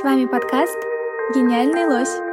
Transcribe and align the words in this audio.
С 0.00 0.02
вами 0.02 0.24
подкаст 0.24 0.78
«Гениальный 1.34 1.84
лось». 1.84 2.29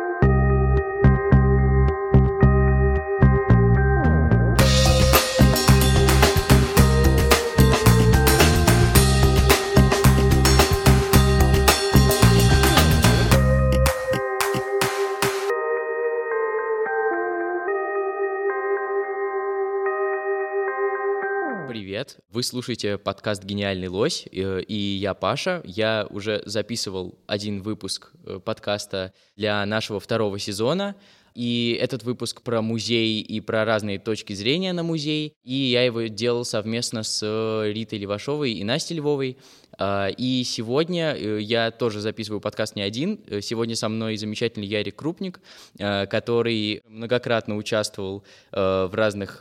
Вы 22.38 22.44
слушаете 22.44 22.99
подкаст 22.99 23.44
«Гениальный 23.44 23.88
лось», 23.88 24.27
э, 24.31 24.62
и 24.62 24.76
я 24.76 25.16
Паша. 25.16 25.63
Я 25.66 26.05
уже 26.12 26.44
записывал 26.45 27.17
один 27.26 27.63
выпуск 27.63 28.12
э, 28.27 28.40
подкаста 28.40 29.12
для 29.36 29.66
нашего 29.66 30.00
второго 30.00 30.38
сезона, 30.38 30.96
и 31.34 31.76
этот 31.82 32.04
выпуск 32.04 32.44
про 32.44 32.62
музей 32.62 33.22
и 33.22 33.41
про 33.41 33.66
разные 33.66 33.98
точки 33.98 34.34
зрения 34.34 34.72
на 34.72 34.84
музей. 34.84 35.34
И 35.44 35.55
я 35.55 35.82
его 35.82 36.04
делал 36.04 36.46
совместно 36.46 37.02
с 37.02 37.22
э, 37.23 37.72
Ритой 37.73 37.98
Левашовой 37.98 38.52
и 38.52 38.63
Настей 38.63 38.98
Львовой. 38.98 39.38
А, 39.80 40.10
и 40.10 40.44
сегодня 40.44 41.16
я 41.16 41.72
тоже 41.72 42.02
записываю 42.02 42.40
подкаст 42.40 42.76
не 42.76 42.84
один. 42.84 43.20
Сегодня 43.41 43.76
со 43.76 43.90
мной 43.90 44.16
замечательный 44.16 44.68
Ярик 44.68 44.96
Крупник, 44.98 45.40
который 45.76 46.84
многократно 46.85 47.55
участвовал 47.55 48.24
в 48.52 48.91
разных 48.94 49.40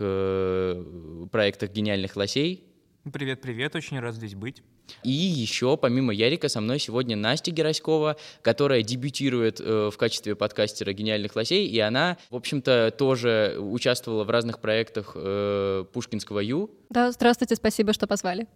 проектах 1.31 1.73
«Гениальных 1.73 2.17
лосей». 2.17 2.67
Привет-привет, 3.13 3.77
очень 3.77 4.01
рад 4.01 4.17
здесь 4.17 4.35
быть. 4.35 4.65
И 5.03 5.11
еще, 5.11 5.77
помимо 5.77 6.13
Ярика, 6.13 6.49
со 6.49 6.61
мной 6.61 6.79
сегодня 6.79 7.17
Настя 7.17 7.51
Гераськова, 7.51 8.17
которая 8.43 8.83
дебютирует 8.83 9.61
э, 9.61 9.91
в 9.93 9.97
качестве 9.97 10.35
подкастера 10.35 10.93
«Гениальных 10.93 11.37
лосей», 11.37 11.67
и 11.67 11.79
она, 11.79 12.17
в 12.31 12.37
общем-то, 12.37 12.93
тоже 12.97 13.57
участвовала 13.59 14.25
в 14.25 14.31
разных 14.31 14.61
проектах 14.61 15.13
э, 15.15 15.85
Пушкинского 15.93 16.41
Ю. 16.41 16.71
Да, 16.89 17.11
здравствуйте, 17.11 17.57
спасибо, 17.57 17.93
что 17.93 18.07
позвали. 18.07 18.47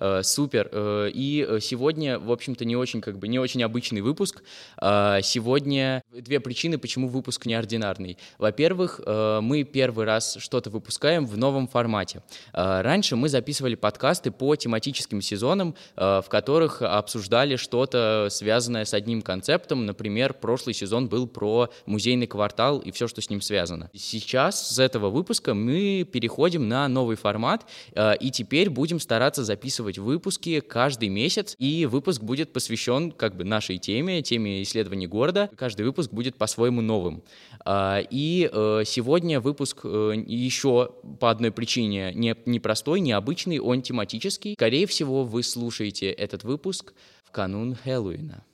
Э, 0.00 0.22
супер. 0.22 0.68
Э, 0.72 1.10
и 1.12 1.58
сегодня, 1.60 2.18
в 2.18 2.32
общем-то, 2.32 2.64
не 2.64 2.76
очень, 2.76 3.00
как 3.00 3.18
бы, 3.18 3.28
не 3.28 3.38
очень 3.38 3.62
обычный 3.62 4.00
выпуск. 4.00 4.42
Э, 4.80 5.18
сегодня 5.22 6.02
две 6.10 6.40
причины, 6.40 6.78
почему 6.78 7.08
выпуск 7.08 7.46
неординарный. 7.46 8.18
Во-первых, 8.38 9.00
э, 9.04 9.40
мы 9.42 9.64
первый 9.64 10.06
раз 10.06 10.36
что-то 10.40 10.70
выпускаем 10.70 11.26
в 11.26 11.36
новом 11.36 11.68
формате. 11.68 12.22
Э, 12.52 12.80
раньше 12.80 13.16
мы 13.16 13.28
записывали 13.28 13.74
подкасты 13.74 14.30
по 14.30 14.56
тематическим 14.56 15.20
сезонам, 15.20 15.73
Э, 15.96 16.20
в 16.24 16.28
которых 16.28 16.82
обсуждали 16.82 17.56
что-то 17.56 18.28
связанное 18.30 18.84
с 18.84 18.94
одним 18.94 19.22
концептом. 19.22 19.86
Например, 19.86 20.34
прошлый 20.34 20.74
сезон 20.74 21.08
был 21.08 21.26
про 21.26 21.70
музейный 21.86 22.26
квартал 22.26 22.78
и 22.78 22.90
все, 22.90 23.08
что 23.08 23.20
с 23.20 23.30
ним 23.30 23.40
связано. 23.40 23.90
Сейчас 23.94 24.74
с 24.74 24.78
этого 24.78 25.10
выпуска 25.10 25.54
мы 25.54 26.08
переходим 26.10 26.68
на 26.68 26.88
новый 26.88 27.16
формат, 27.16 27.66
э, 27.92 28.16
и 28.16 28.30
теперь 28.30 28.70
будем 28.70 29.00
стараться 29.00 29.44
записывать 29.44 29.98
выпуски 29.98 30.60
каждый 30.60 31.08
месяц, 31.08 31.54
и 31.58 31.86
выпуск 31.86 32.22
будет 32.22 32.52
посвящен 32.52 33.12
как 33.12 33.36
бы 33.36 33.44
нашей 33.44 33.78
теме, 33.78 34.22
теме 34.22 34.62
исследований 34.62 35.06
города. 35.06 35.50
Каждый 35.56 35.82
выпуск 35.82 36.10
будет 36.10 36.36
по-своему 36.36 36.80
новым. 36.80 37.22
Э, 37.64 38.02
и 38.10 38.50
сегодня 38.84 39.40
выпуск 39.40 39.84
еще 39.84 40.90
по 41.20 41.30
одной 41.30 41.50
причине 41.50 42.12
не, 42.14 42.36
непростой, 42.46 43.00
необычный, 43.00 43.58
он 43.58 43.82
тематический. 43.82 44.54
Скорее 44.54 44.86
всего, 44.86 45.24
вы 45.24 45.42
слушаете 45.42 45.63
слушаете 45.64 46.10
этот 46.10 46.44
выпуск 46.44 46.92
в 47.24 47.30
канун 47.30 47.74
Хэллоуина. 47.74 48.44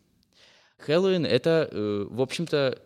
Хэллоуин— 0.78 1.26
это, 1.26 1.68
э, 1.72 2.06
в 2.08 2.20
общем-то, 2.20 2.78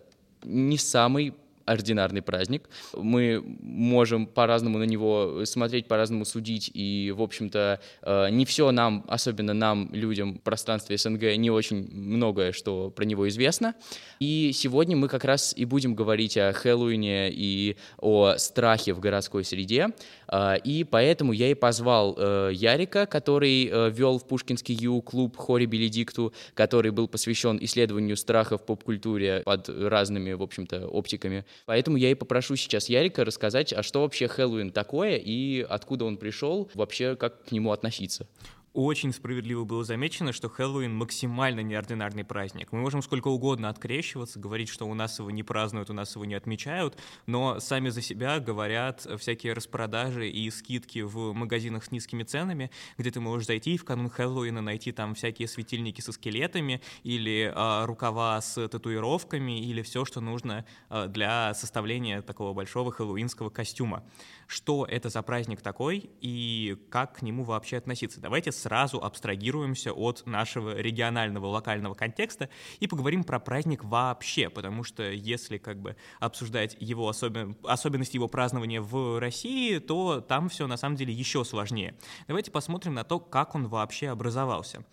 не 0.44 0.78
самый 0.78 1.34
ординарный 1.66 2.22
праздник. 2.22 2.69
Мы 2.94 3.42
можем 3.61 4.26
по-разному 4.26 4.78
на 4.78 4.84
него 4.84 5.44
смотреть, 5.44 5.88
по-разному 5.88 6.25
судить, 6.25 6.71
и, 6.75 7.12
в 7.16 7.22
общем-то, 7.22 7.81
э, 8.03 8.31
не 8.31 8.44
все 8.44 8.71
нам, 8.71 9.04
особенно 9.09 9.54
нам, 9.54 9.88
людям 9.93 10.34
в 10.34 10.41
пространстве 10.41 10.97
СНГ, 10.97 11.37
не 11.37 11.50
очень 11.50 11.88
многое, 11.93 12.53
что 12.53 12.91
про 12.91 13.04
него 13.04 13.28
известно. 13.28 13.75
И 14.21 14.53
сегодня 14.53 14.97
мы 14.97 15.09
как 15.09 15.25
раз 15.25 15.54
и 15.56 15.65
будем 15.65 15.94
говорить 15.94 16.37
о 16.37 16.53
Хэллоуине 16.53 17.31
и 17.31 17.77
о 17.98 18.37
страхе 18.37 18.93
в 18.93 19.00
городской 19.00 19.44
среде. 19.44 19.88
Э, 20.34 20.56
и 20.65 20.84
поэтому 20.84 21.33
я 21.33 21.50
и 21.50 21.55
позвал 21.55 22.15
э, 22.17 22.50
Ярика, 22.53 23.06
который 23.06 23.91
вел 23.91 24.19
в 24.19 24.27
Пушкинский 24.27 24.75
Ю 24.75 25.00
клуб 25.03 25.37
Хори 25.37 25.67
Беледикту, 25.67 26.33
который 26.55 26.91
был 26.91 27.09
посвящен 27.09 27.59
исследованию 27.61 28.17
страха 28.17 28.59
в 28.59 28.67
поп-культуре 28.67 29.43
под 29.45 29.69
разными, 29.69 30.33
в 30.33 30.43
общем-то, 30.43 30.89
оптиками. 30.89 31.45
Поэтому 31.67 31.97
я 31.97 32.11
и 32.11 32.15
попрошу 32.15 32.56
сейчас 32.56 32.89
Ярика 32.89 33.25
рассказать, 33.25 33.72
а 33.72 33.83
что 33.83 34.03
вообще 34.03 34.28
Хэллоуин 34.28 34.72
такое 34.72 35.17
и 35.17 35.61
откуда 35.61 36.05
он 36.05 36.17
пришел, 36.17 36.71
вообще 36.75 37.16
как 37.16 37.45
к 37.45 37.53
нему 37.53 37.72
относиться 37.72 38.27
очень 38.74 39.12
справедливо 39.12 39.64
было 39.64 39.84
замечено, 39.84 40.32
что 40.32 40.48
Хэллоуин 40.48 40.92
максимально 40.94 41.60
неординарный 41.60 42.24
праздник. 42.24 42.72
Мы 42.72 42.80
можем 42.80 43.02
сколько 43.02 43.28
угодно 43.28 43.68
открещиваться, 43.68 44.40
говорить, 44.40 44.68
что 44.68 44.84
у 44.86 44.94
нас 44.94 45.20
его 45.20 45.30
не 45.30 45.44
празднуют, 45.44 45.90
у 45.90 45.92
нас 45.92 46.16
его 46.16 46.24
не 46.24 46.34
отмечают, 46.34 46.98
но 47.26 47.60
сами 47.60 47.88
за 47.90 48.02
себя 48.02 48.40
говорят 48.40 49.06
всякие 49.18 49.52
распродажи 49.52 50.28
и 50.28 50.50
скидки 50.50 50.98
в 50.98 51.32
магазинах 51.32 51.84
с 51.84 51.92
низкими 51.92 52.24
ценами, 52.24 52.70
где 52.98 53.12
ты 53.12 53.20
можешь 53.20 53.46
зайти 53.46 53.74
и 53.74 53.78
в 53.78 53.84
канун 53.84 54.10
Хэллоуина 54.10 54.60
найти 54.60 54.91
там 54.91 55.14
всякие 55.14 55.46
светильники 55.46 56.00
со 56.00 56.10
скелетами 56.10 56.82
или 57.04 57.52
а, 57.54 57.86
рукава 57.86 58.41
с 58.41 58.68
татуировками 58.68 59.64
или 59.64 59.82
все, 59.82 60.04
что 60.04 60.20
нужно 60.20 60.66
а, 60.88 61.06
для 61.06 61.54
составления 61.54 62.22
такого 62.22 62.52
большого 62.52 62.91
хэллоуинского 62.91 63.50
костюма 63.50 64.02
что 64.47 64.84
это 64.84 65.09
за 65.09 65.22
праздник 65.22 65.60
такой 65.60 66.10
и 66.21 66.77
как 66.91 67.19
к 67.19 67.22
нему 67.22 67.44
вообще 67.44 67.77
относиться. 67.77 68.21
Давайте 68.21 68.53
сразу 68.53 69.03
абстрагируемся 69.03 69.93
от 69.93 70.27
нашего 70.27 70.77
регионального, 70.77 71.47
локального 71.47 71.94
контекста 71.94 72.49
и 72.81 72.87
поговорим 72.87 73.25
про 73.25 73.38
праздник 73.38 73.84
вообще, 73.84 74.49
потому 74.50 74.84
что 74.84 75.03
если 75.10 75.59
как 75.59 75.81
бы 75.81 75.97
обсуждать 76.21 76.77
его 76.81 77.09
особен... 77.09 77.56
особенности 77.65 78.16
его 78.16 78.28
празднования 78.28 78.81
в 78.81 79.19
России, 79.21 79.78
то 79.78 80.21
там 80.21 80.49
все 80.49 80.66
на 80.66 80.77
самом 80.77 80.97
деле 80.97 81.12
еще 81.12 81.44
сложнее. 81.44 81.97
Давайте 82.27 82.50
посмотрим 82.50 82.94
на 82.94 83.04
то, 83.04 83.21
как 83.21 83.54
он 83.54 83.69
вообще 83.69 84.09
образовался. 84.09 84.84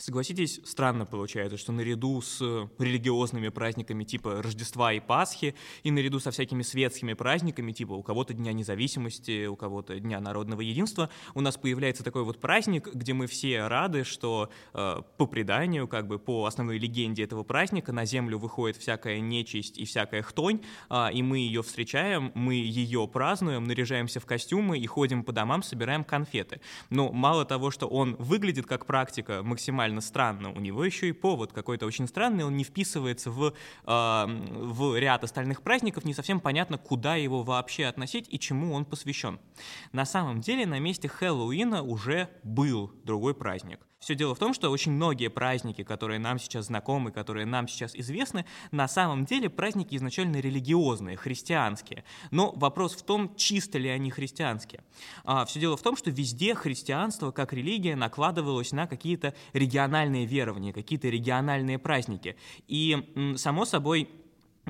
Согласитесь, 0.00 0.60
странно 0.64 1.06
получается, 1.06 1.58
что 1.58 1.72
наряду 1.72 2.20
с 2.20 2.40
религиозными 2.78 3.48
праздниками 3.48 4.04
типа 4.04 4.42
Рождества 4.42 4.92
и 4.92 5.00
Пасхи, 5.00 5.54
и 5.82 5.90
наряду 5.90 6.20
со 6.20 6.30
всякими 6.30 6.62
светскими 6.62 7.14
праздниками, 7.14 7.72
типа 7.72 7.92
у 7.92 8.02
кого-то 8.02 8.34
Дня 8.34 8.52
независимости, 8.52 9.46
у 9.46 9.56
кого-то 9.56 9.98
Дня 9.98 10.20
народного 10.20 10.60
единства, 10.60 11.10
у 11.34 11.40
нас 11.40 11.56
появляется 11.56 12.04
такой 12.04 12.24
вот 12.24 12.40
праздник, 12.40 12.94
где 12.94 13.12
мы 13.12 13.26
все 13.26 13.66
рады, 13.66 14.04
что 14.04 14.50
э, 14.74 15.02
по 15.16 15.26
преданию, 15.26 15.88
как 15.88 16.06
бы 16.06 16.18
по 16.18 16.46
основной 16.46 16.78
легенде 16.78 17.24
этого 17.24 17.42
праздника, 17.42 17.92
на 17.92 18.04
землю 18.04 18.38
выходит 18.38 18.76
всякая 18.76 19.20
нечисть 19.20 19.78
и 19.78 19.84
всякая 19.84 20.22
хтонь, 20.22 20.60
э, 20.90 21.12
и 21.12 21.22
мы 21.22 21.38
ее 21.38 21.62
встречаем, 21.62 22.30
мы 22.34 22.54
ее 22.54 23.08
празднуем, 23.08 23.64
наряжаемся 23.64 24.20
в 24.20 24.26
костюмы 24.26 24.78
и 24.78 24.86
ходим 24.86 25.24
по 25.24 25.32
домам, 25.32 25.62
собираем 25.62 26.04
конфеты. 26.04 26.60
Но 26.90 27.10
мало 27.10 27.44
того, 27.44 27.70
что 27.70 27.86
он 27.88 28.14
выглядит 28.16 28.66
как 28.66 28.86
практика 28.86 29.42
максимально 29.42 29.87
максимально 29.88 30.00
странно. 30.00 30.52
У 30.52 30.60
него 30.60 30.84
еще 30.84 31.08
и 31.08 31.12
повод 31.12 31.52
какой-то 31.52 31.86
очень 31.86 32.06
странный, 32.06 32.44
он 32.44 32.56
не 32.56 32.64
вписывается 32.64 33.30
в, 33.30 33.52
в 33.84 34.98
ряд 34.98 35.24
остальных 35.24 35.62
праздников, 35.62 36.04
не 36.04 36.14
совсем 36.14 36.40
понятно, 36.40 36.78
куда 36.78 37.16
его 37.16 37.42
вообще 37.42 37.86
относить 37.86 38.26
и 38.30 38.38
чему 38.38 38.74
он 38.74 38.84
посвящен. 38.84 39.38
На 39.92 40.04
самом 40.04 40.40
деле 40.40 40.66
на 40.66 40.78
месте 40.80 41.08
Хэллоуина 41.08 41.82
уже 41.82 42.28
был 42.44 42.92
другой 43.04 43.34
праздник. 43.34 43.87
Все 43.98 44.14
дело 44.14 44.34
в 44.34 44.38
том, 44.38 44.54
что 44.54 44.70
очень 44.70 44.92
многие 44.92 45.28
праздники, 45.28 45.82
которые 45.82 46.20
нам 46.20 46.38
сейчас 46.38 46.66
знакомы, 46.66 47.10
которые 47.10 47.46
нам 47.46 47.66
сейчас 47.66 47.96
известны, 47.96 48.44
на 48.70 48.86
самом 48.86 49.24
деле 49.24 49.50
праздники 49.50 49.96
изначально 49.96 50.36
религиозные, 50.36 51.16
христианские. 51.16 52.04
Но 52.30 52.52
вопрос 52.52 52.94
в 52.94 53.02
том, 53.02 53.34
чисто 53.34 53.76
ли 53.78 53.88
они 53.88 54.10
христианские. 54.10 54.84
А, 55.24 55.44
все 55.46 55.58
дело 55.58 55.76
в 55.76 55.82
том, 55.82 55.96
что 55.96 56.10
везде 56.10 56.54
христианство 56.54 57.32
как 57.32 57.52
религия 57.52 57.96
накладывалось 57.96 58.70
на 58.70 58.86
какие-то 58.86 59.34
региональные 59.52 60.26
верования, 60.26 60.72
какие-то 60.72 61.08
региональные 61.08 61.78
праздники. 61.80 62.36
И, 62.68 63.34
само 63.36 63.64
собой, 63.64 64.08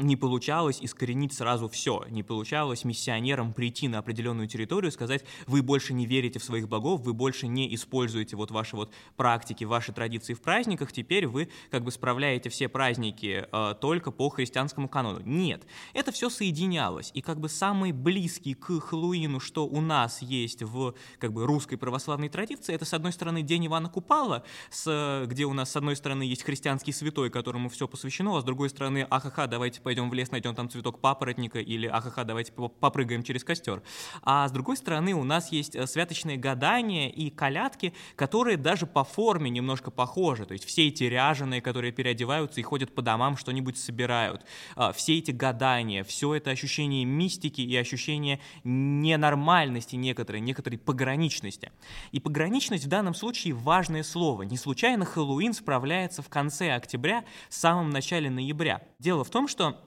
не 0.00 0.16
получалось 0.16 0.78
искоренить 0.80 1.32
сразу 1.32 1.68
все, 1.68 2.04
не 2.10 2.22
получалось 2.22 2.84
миссионерам 2.84 3.52
прийти 3.52 3.88
на 3.88 3.98
определенную 3.98 4.48
территорию 4.48 4.90
и 4.90 4.94
сказать, 4.94 5.24
вы 5.46 5.62
больше 5.62 5.94
не 5.94 6.06
верите 6.06 6.38
в 6.38 6.44
своих 6.44 6.68
богов, 6.68 7.02
вы 7.02 7.14
больше 7.14 7.46
не 7.46 7.74
используете 7.74 8.36
вот 8.36 8.50
ваши 8.50 8.76
вот 8.76 8.92
практики, 9.16 9.64
ваши 9.64 9.92
традиции 9.92 10.34
в 10.34 10.40
праздниках, 10.40 10.92
теперь 10.92 11.26
вы 11.26 11.48
как 11.70 11.84
бы 11.84 11.90
справляете 11.90 12.50
все 12.50 12.68
праздники 12.68 13.46
э, 13.50 13.74
только 13.80 14.10
по 14.10 14.28
христианскому 14.28 14.88
канону. 14.88 15.20
Нет, 15.24 15.66
это 15.92 16.12
все 16.12 16.30
соединялось, 16.30 17.10
и 17.14 17.20
как 17.20 17.40
бы 17.40 17.48
самый 17.48 17.92
близкий 17.92 18.54
к 18.54 18.80
Хэллоуину, 18.80 19.40
что 19.40 19.66
у 19.66 19.80
нас 19.80 20.22
есть 20.22 20.62
в 20.62 20.94
как 21.18 21.32
бы 21.32 21.46
русской 21.46 21.76
православной 21.76 22.28
традиции, 22.28 22.74
это 22.74 22.84
с 22.84 22.94
одной 22.94 23.12
стороны 23.12 23.42
День 23.42 23.66
Ивана 23.66 23.88
Купала, 23.88 24.44
с, 24.70 25.24
где 25.26 25.44
у 25.44 25.52
нас 25.52 25.70
с 25.70 25.76
одной 25.76 25.96
стороны 25.96 26.22
есть 26.22 26.42
христианский 26.42 26.92
святой, 26.92 27.30
которому 27.30 27.68
все 27.68 27.88
посвящено, 27.88 28.36
а 28.36 28.40
с 28.40 28.44
другой 28.44 28.70
стороны, 28.70 29.06
ахаха, 29.10 29.46
давайте 29.46 29.80
пойдем 29.88 30.10
в 30.10 30.12
лес, 30.12 30.30
найдем 30.30 30.54
там 30.54 30.68
цветок 30.68 31.00
папоротника, 31.00 31.60
или 31.60 31.86
ахаха, 31.86 32.24
давайте 32.24 32.52
попрыгаем 32.52 33.22
через 33.22 33.42
костер. 33.42 33.82
А 34.22 34.46
с 34.46 34.52
другой 34.52 34.76
стороны, 34.76 35.14
у 35.14 35.24
нас 35.24 35.50
есть 35.50 35.74
э, 35.74 35.86
святочные 35.86 36.36
гадания 36.36 37.08
и 37.08 37.30
колядки, 37.30 37.94
которые 38.14 38.58
даже 38.58 38.84
по 38.84 39.02
форме 39.02 39.48
немножко 39.48 39.90
похожи. 39.90 40.44
То 40.44 40.52
есть 40.52 40.66
все 40.66 40.88
эти 40.88 41.04
ряженые, 41.04 41.62
которые 41.62 41.90
переодеваются 41.90 42.60
и 42.60 42.62
ходят 42.62 42.94
по 42.94 43.00
домам, 43.00 43.38
что-нибудь 43.38 43.78
собирают. 43.78 44.44
А, 44.76 44.92
все 44.92 45.16
эти 45.16 45.30
гадания, 45.30 46.04
все 46.04 46.34
это 46.34 46.50
ощущение 46.50 47.06
мистики 47.06 47.62
и 47.62 47.74
ощущение 47.74 48.40
ненормальности 48.64 49.96
некоторой, 49.96 50.42
некоторой 50.42 50.78
пограничности. 50.78 51.72
И 52.12 52.20
пограничность 52.20 52.84
в 52.84 52.88
данном 52.88 53.14
случае 53.14 53.54
важное 53.54 54.02
слово. 54.02 54.42
Не 54.42 54.58
случайно 54.58 55.06
Хэллоуин 55.06 55.54
справляется 55.54 56.20
в 56.20 56.28
конце 56.28 56.74
октября, 56.74 57.24
в 57.48 57.54
самом 57.54 57.88
начале 57.88 58.28
ноября. 58.28 58.82
Дело 58.98 59.24
в 59.24 59.30
том, 59.30 59.48
что 59.48 59.77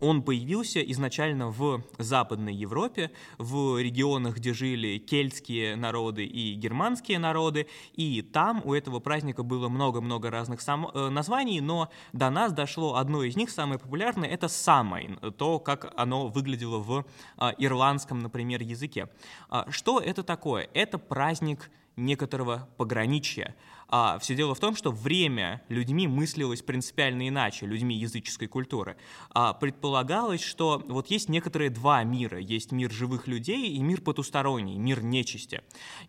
он 0.00 0.22
появился 0.22 0.80
изначально 0.80 1.48
в 1.48 1.82
Западной 1.98 2.54
Европе, 2.54 3.10
в 3.38 3.80
регионах, 3.80 4.36
где 4.36 4.54
жили 4.54 4.98
кельтские 4.98 5.76
народы 5.76 6.24
и 6.24 6.54
германские 6.54 7.18
народы, 7.18 7.66
и 7.94 8.22
там 8.22 8.62
у 8.64 8.74
этого 8.74 9.00
праздника 9.00 9.42
было 9.42 9.68
много-много 9.68 10.30
разных 10.30 10.60
сам, 10.60 10.88
э, 10.94 11.08
названий, 11.08 11.60
но 11.60 11.90
до 12.12 12.30
нас 12.30 12.52
дошло 12.52 12.96
одно 12.96 13.22
из 13.24 13.36
них, 13.36 13.50
самое 13.50 13.80
популярное, 13.80 14.28
это 14.28 14.48
Самайн, 14.48 15.18
то, 15.36 15.58
как 15.58 15.92
оно 15.96 16.28
выглядело 16.28 16.78
в 16.78 17.04
э, 17.38 17.50
ирландском, 17.58 18.20
например, 18.20 18.62
языке. 18.62 19.08
Э, 19.50 19.64
что 19.70 20.00
это 20.00 20.22
такое? 20.22 20.68
Это 20.74 20.98
праздник 20.98 21.70
некоторого 21.98 22.68
пограничья. 22.76 23.54
А 23.90 24.18
все 24.18 24.34
дело 24.34 24.54
в 24.54 24.60
том, 24.60 24.76
что 24.76 24.90
время 24.90 25.62
людьми 25.68 26.06
мыслилось 26.06 26.60
принципиально 26.60 27.28
иначе, 27.28 27.64
людьми 27.64 27.96
языческой 27.96 28.46
культуры. 28.46 28.96
А 29.30 29.54
предполагалось, 29.54 30.42
что 30.42 30.84
вот 30.88 31.06
есть 31.08 31.30
некоторые 31.30 31.70
два 31.70 32.04
мира. 32.04 32.38
Есть 32.38 32.70
мир 32.70 32.90
живых 32.90 33.26
людей 33.26 33.68
и 33.70 33.78
мир 33.78 34.02
потусторонний, 34.02 34.76
мир 34.76 35.02
нечисти. 35.02 35.62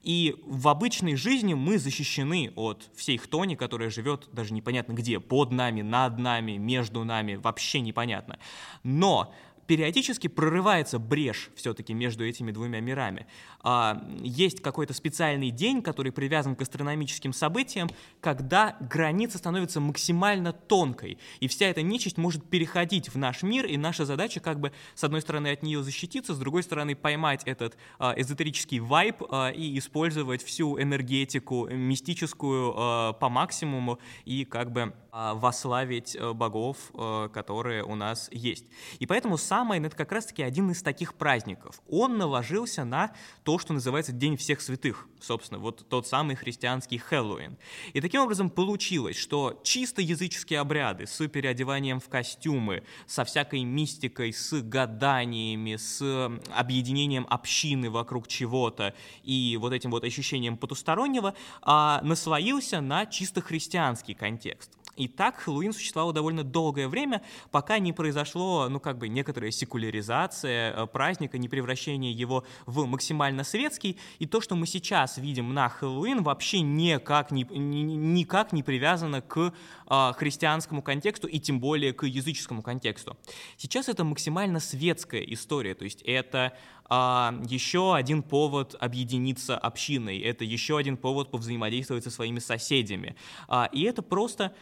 И 0.03 0.35
в 0.45 0.67
обычной 0.67 1.15
жизни 1.15 1.53
мы 1.53 1.77
защищены 1.77 2.51
от 2.55 2.89
всей 2.95 3.17
хтони, 3.17 3.55
которая 3.55 3.89
живет 3.89 4.27
даже 4.33 4.53
непонятно 4.53 4.93
где, 4.93 5.21
под 5.21 5.51
нами, 5.51 5.81
над 5.81 6.19
нами, 6.19 6.57
между 6.57 7.05
нами, 7.05 7.35
вообще 7.35 7.79
непонятно. 7.79 8.39
Но 8.83 9.33
периодически 9.69 10.27
прорывается 10.27 10.97
брешь 10.97 11.51
все-таки 11.53 11.93
между 11.93 12.25
этими 12.25 12.49
двумя 12.49 12.79
мирами. 12.79 13.27
А, 13.61 14.03
есть 14.19 14.63
какой-то 14.63 14.95
специальный 14.95 15.51
день, 15.51 15.83
который 15.83 16.11
привязан 16.11 16.55
к 16.55 16.61
астрономическим 16.63 17.33
событиям, 17.33 17.87
когда 18.19 18.75
граница 18.79 19.37
становится 19.37 19.79
максимально 19.79 20.53
тонкой, 20.53 21.19
и 21.39 21.47
вся 21.47 21.67
эта 21.67 21.83
нечисть 21.83 22.17
может 22.17 22.49
переходить 22.49 23.09
в 23.09 23.17
наш 23.19 23.43
мир, 23.43 23.67
и 23.67 23.77
наша 23.77 24.05
задача 24.05 24.39
как 24.39 24.59
бы 24.59 24.71
с 24.95 25.03
одной 25.03 25.21
стороны 25.21 25.49
от 25.49 25.61
нее 25.61 25.83
защититься, 25.83 26.33
с 26.33 26.39
другой 26.39 26.63
стороны 26.63 26.95
поймать 26.95 27.43
этот 27.45 27.77
а, 27.99 28.15
эзотерический 28.17 28.79
вайб 28.79 29.21
а, 29.29 29.51
и 29.51 29.77
использовать 29.77 30.41
всю 30.41 30.81
энергетику 30.81 31.67
мистическую 31.69 32.73
по 33.19 33.29
максимуму 33.29 33.99
и 34.25 34.45
как 34.45 34.71
бы 34.71 34.95
вославить 35.11 36.15
э, 36.15 36.33
богов, 36.33 36.77
э, 36.93 37.29
которые 37.33 37.83
у 37.83 37.95
нас 37.95 38.29
есть. 38.31 38.65
И 38.99 39.05
поэтому 39.05 39.37
Самайн— 39.59 39.85
это 39.87 39.97
как 39.97 40.13
раз-таки 40.13 40.41
один 40.41 40.71
из 40.71 40.81
таких 40.81 41.15
праздников. 41.15 41.81
Он 41.89 42.17
наложился 42.17 42.85
на 42.85 43.11
то, 43.43 43.59
что 43.59 43.73
называется 43.73 44.13
День 44.13 44.37
всех 44.37 44.61
святых, 44.61 45.05
собственно, 45.19 45.59
вот 45.59 45.85
тот 45.89 46.07
самый 46.07 46.37
христианский 46.37 46.97
Хэллоуин. 46.97 47.57
И 47.91 47.99
таким 47.99 48.21
образом 48.21 48.49
получилось, 48.49 49.17
что 49.17 49.59
чисто 49.65 50.01
языческие 50.01 50.61
обряды 50.61 51.07
с 51.07 51.27
переодеванием 51.27 51.99
в 51.99 52.07
костюмы, 52.07 52.83
со 53.05 53.25
всякой 53.25 53.65
мистикой, 53.65 54.31
с 54.31 54.61
гаданиями, 54.61 55.75
с 55.75 56.31
объединением 56.55 57.27
общины 57.29 57.89
вокруг 57.89 58.29
чего-то 58.29 58.95
и 59.23 59.57
вот 59.59 59.73
этим 59.73 59.91
вот 59.91 60.05
ощущением 60.05 60.55
потустороннего, 60.55 61.33
а, 61.61 61.99
наслоился 62.01 62.79
на 62.79 63.05
чисто 63.05 63.41
христианский 63.41 64.13
контекст. 64.13 64.78
И 64.95 65.07
так 65.07 65.37
Хэллоуин 65.37 65.71
существовал 65.71 66.11
довольно 66.11 66.43
долгое 66.43 66.87
время, 66.87 67.21
пока 67.51 67.79
не 67.79 67.93
произошло, 67.93 68.67
ну, 68.69 68.79
как 68.79 68.97
бы, 68.97 69.07
некоторая 69.07 69.51
секуляризация 69.51 70.73
э, 70.73 70.87
праздника, 70.87 71.37
не 71.37 71.47
превращение 71.47 72.11
его 72.11 72.43
в 72.65 72.85
максимально 72.85 73.43
светский. 73.43 73.97
И 74.19 74.25
то, 74.25 74.41
что 74.41 74.55
мы 74.55 74.67
сейчас 74.67 75.17
видим 75.17 75.53
на 75.53 75.69
Хэллоуин, 75.69 76.23
вообще 76.23 76.61
никак 76.61 77.31
не, 77.31 77.43
никак 77.43 78.51
не 78.51 78.61
привязано 78.61 79.21
к 79.21 79.53
а, 79.89 80.13
христианскому 80.13 80.81
контексту 80.81 81.27
и 81.27 81.39
тем 81.39 81.59
более 81.59 81.93
к 81.93 82.05
языческому 82.05 82.61
контексту. 82.61 83.17
Сейчас 83.57 83.89
это 83.89 84.03
максимально 84.03 84.59
светская 84.59 85.21
история, 85.21 85.73
то 85.73 85.83
есть 85.83 86.01
это 86.03 86.53
а, 86.85 87.35
еще 87.47 87.95
один 87.95 88.23
повод 88.23 88.75
объединиться 88.79 89.57
общиной, 89.57 90.19
это 90.19 90.43
еще 90.43 90.77
один 90.77 90.97
повод 90.97 91.31
повзаимодействовать 91.31 92.03
со 92.03 92.11
своими 92.11 92.39
соседями. 92.39 93.15
А, 93.47 93.69
и 93.71 93.83
это 93.83 94.01
просто 94.01 94.53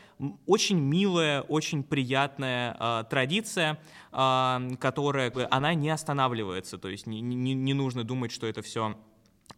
очень 0.46 0.80
милая, 0.80 1.42
очень 1.42 1.84
приятная 1.84 2.76
а, 2.80 3.04
традиция, 3.04 3.80
а, 4.12 4.62
которая, 4.80 5.32
она 5.52 5.74
не 5.74 5.90
останавливается, 5.90 6.78
то 6.78 6.90
есть 6.90 7.08
не, 7.08 7.22
не, 7.22 7.54
не 7.54 7.74
нужно 7.74 8.04
думать, 8.04 8.32
что 8.32 8.48
это 8.48 8.62
все 8.62 8.98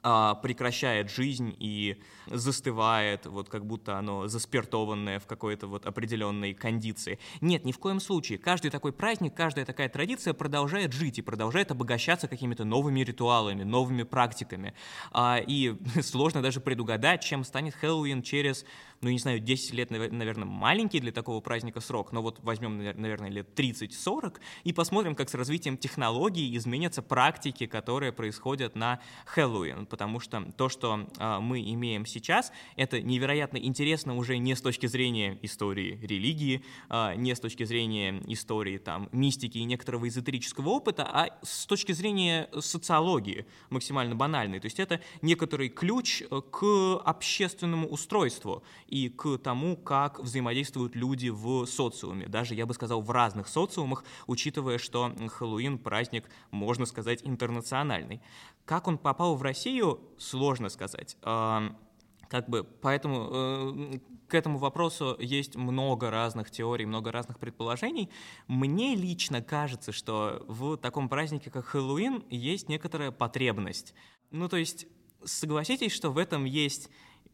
прекращает 0.02 1.10
жизнь 1.10 1.56
и 1.60 2.02
застывает, 2.28 3.26
вот 3.26 3.50
как 3.50 3.66
будто 3.66 3.98
оно 3.98 4.28
заспиртованное 4.28 5.20
в 5.20 5.26
какой-то 5.26 5.68
вот 5.68 5.86
определенной 5.86 6.54
кондиции. 6.54 7.20
Нет, 7.42 7.66
ни 7.66 7.72
в 7.72 7.80
коем 7.80 8.00
случае. 8.00 8.38
Каждый 8.38 8.72
такой 8.72 8.94
праздник, 8.94 9.34
каждая 9.36 9.66
такая 9.66 9.90
традиция 9.90 10.34
продолжает 10.34 10.94
жить 10.94 11.20
и 11.20 11.22
продолжает 11.22 11.72
обогащаться 11.72 12.28
какими-то 12.28 12.64
новыми 12.64 13.02
ритуалами, 13.02 13.64
новыми 13.64 14.04
практиками. 14.04 14.74
А, 15.12 15.38
и 15.46 15.76
сложно 16.02 16.42
даже 16.42 16.62
предугадать, 16.62 17.22
чем 17.24 17.44
станет 17.44 17.76
Хэллоуин 17.76 18.22
через 18.22 18.66
ну, 19.02 19.10
не 19.10 19.20
знаю, 19.20 19.40
10 19.40 19.74
лет, 19.74 19.92
наверное, 19.92 20.46
маленький 20.46 21.00
для 21.00 21.12
такого 21.12 21.40
праздника 21.40 21.80
срок, 21.80 22.12
но 22.12 22.22
вот 22.22 22.40
возьмем, 22.42 22.78
наверное, 22.78 23.30
лет 23.30 23.48
30-40 23.58 24.40
и 24.64 24.74
посмотрим, 24.74 25.16
как 25.16 25.30
с 25.30 25.34
развитием 25.34 25.78
технологий 25.78 26.56
изменятся 26.58 27.02
практики, 27.02 27.66
которые 27.66 28.12
происходят 28.12 28.76
на 28.76 29.00
Хэллоуин, 29.26 29.86
потому 29.86 30.20
что 30.20 30.52
то, 30.58 30.70
что 30.70 31.08
э, 31.18 31.40
мы 31.40 31.62
имеем 31.62 32.06
сейчас, 32.06 32.52
это 32.76 33.02
невероятно 33.02 33.58
интересно 33.58 34.16
уже 34.16 34.38
не 34.38 34.56
с 34.56 34.62
точки 34.62 34.88
зрения 34.88 35.40
истории 35.42 36.00
религии, 36.02 36.64
э, 36.90 37.16
не 37.16 37.36
с 37.36 37.40
точки 37.40 37.64
зрения 37.64 38.22
истории 38.28 38.78
там 38.78 39.08
мистики 39.12 39.60
и 39.60 39.64
некоторого 39.64 40.08
эзотерического 40.08 40.70
опыта, 40.70 41.10
а 41.10 41.40
с 41.42 41.66
точки 41.66 41.94
зрения 41.94 42.50
социологии 42.60 43.46
максимально 43.70 44.16
банальной. 44.16 44.60
То 44.60 44.66
есть 44.66 44.80
это 44.80 45.00
некоторый 45.22 45.70
ключ 45.70 46.24
к 46.52 46.98
общественному 47.06 47.88
устройству 47.88 48.64
и 48.90 49.10
к 49.10 49.38
тому, 49.38 49.78
как 49.78 50.20
взаимодействуют 50.20 50.96
люди 50.96 51.30
в 51.30 51.66
социуме, 51.66 52.28
даже, 52.28 52.56
я 52.56 52.66
бы 52.66 52.74
сказал, 52.74 53.02
в 53.02 53.12
разных 53.12 53.48
социумах, 53.48 54.04
учитывая, 54.28 54.78
что 54.78 55.14
Хэллоуин— 55.28 55.78
праздник, 55.80 56.30
можно 56.52 56.86
сказать, 56.86 57.22
интернациональный. 57.24 58.22
Как 58.66 58.88
он 58.88 58.98
попал 58.98 59.36
в 59.36 59.42
Россию, 59.44 60.00
сложно 60.18 60.70
сказать. 60.70 61.18
Как 61.22 62.48
бы, 62.48 62.64
поэтому 62.64 63.28
э, 63.32 64.00
к 64.28 64.36
этому 64.36 64.60
вопросу 64.60 65.18
есть 65.20 65.56
много 65.56 66.12
разных 66.12 66.52
теорий, 66.52 66.86
много 66.86 67.12
разных 67.12 67.40
предположений. 67.40 68.12
Мне 68.48 68.96
лично 68.96 69.42
кажется, 69.42 69.92
что 69.92 70.46
в 70.48 70.78
таком 70.78 71.10
празднике, 71.10 71.50
как 71.50 71.66
Хэллоуин, 71.66 72.24
есть 72.30 72.70
некоторая 72.70 73.10
потребность. 73.10 73.96
Ну, 74.30 74.48
то 74.48 74.58
есть, 74.58 74.86
согласитесь, 75.26 75.92
что 75.92 76.12
в 76.12 76.20
этом 76.20 76.46
есть 76.46 76.92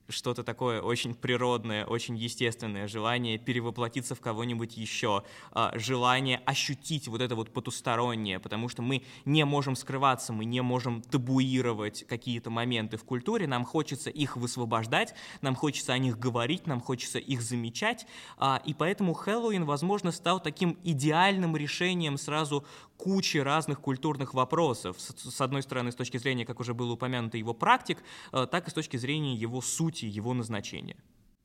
что-то 0.09 0.43
такое 0.43 0.81
очень 0.81 1.15
природное, 1.15 1.85
очень 1.85 2.15
естественное, 2.15 2.87
желание 2.87 3.37
перевоплотиться 3.37 4.15
в 4.15 4.21
кого-нибудь 4.21 4.77
еще, 4.77 5.23
а, 5.51 5.71
желание 5.75 6.41
ощутить 6.45 7.07
вот 7.07 7.21
это 7.21 7.35
вот 7.35 7.51
потустороннее, 7.51 8.39
потому 8.39 8.69
что 8.69 8.81
мы 8.81 9.03
не 9.25 9.43
можем 9.45 9.75
скрываться, 9.75 10.33
мы 10.33 10.45
не 10.45 10.61
можем 10.61 11.01
табуировать 11.01 12.05
какие-то 12.07 12.49
моменты 12.49 12.97
в 12.97 13.03
культуре, 13.03 13.47
нам 13.47 13.65
хочется 13.65 14.09
их 14.09 14.37
высвобождать, 14.37 15.13
нам 15.41 15.55
хочется 15.55 15.93
о 15.93 15.97
них 15.97 16.19
говорить, 16.19 16.67
нам 16.67 16.81
хочется 16.81 17.19
их 17.19 17.41
замечать, 17.41 18.05
а, 18.37 18.61
и 18.65 18.73
поэтому 18.73 19.13
Хэллоуин, 19.13 19.65
возможно, 19.65 20.11
стал 20.11 20.39
таким 20.39 20.77
идеальным 20.83 21.55
решением 21.57 22.17
сразу 22.17 22.65
кучи 22.97 23.37
разных 23.37 23.79
культурных 23.81 24.33
вопросов. 24.33 24.97
С 24.99 25.41
одной 25.41 25.63
стороны, 25.63 25.91
с 25.91 25.95
точки 25.95 26.17
зрения, 26.17 26.45
как 26.45 26.59
уже 26.59 26.73
было 26.73 26.93
упомянуто, 26.93 27.37
его 27.37 27.53
практик, 27.53 27.97
э, 28.31 28.47
так 28.49 28.67
и 28.67 28.71
с 28.71 28.73
точки 28.73 28.97
зрения 28.97 29.35
его 29.35 29.61
сути, 29.61 30.05
его 30.05 30.33
назначения. 30.33 30.97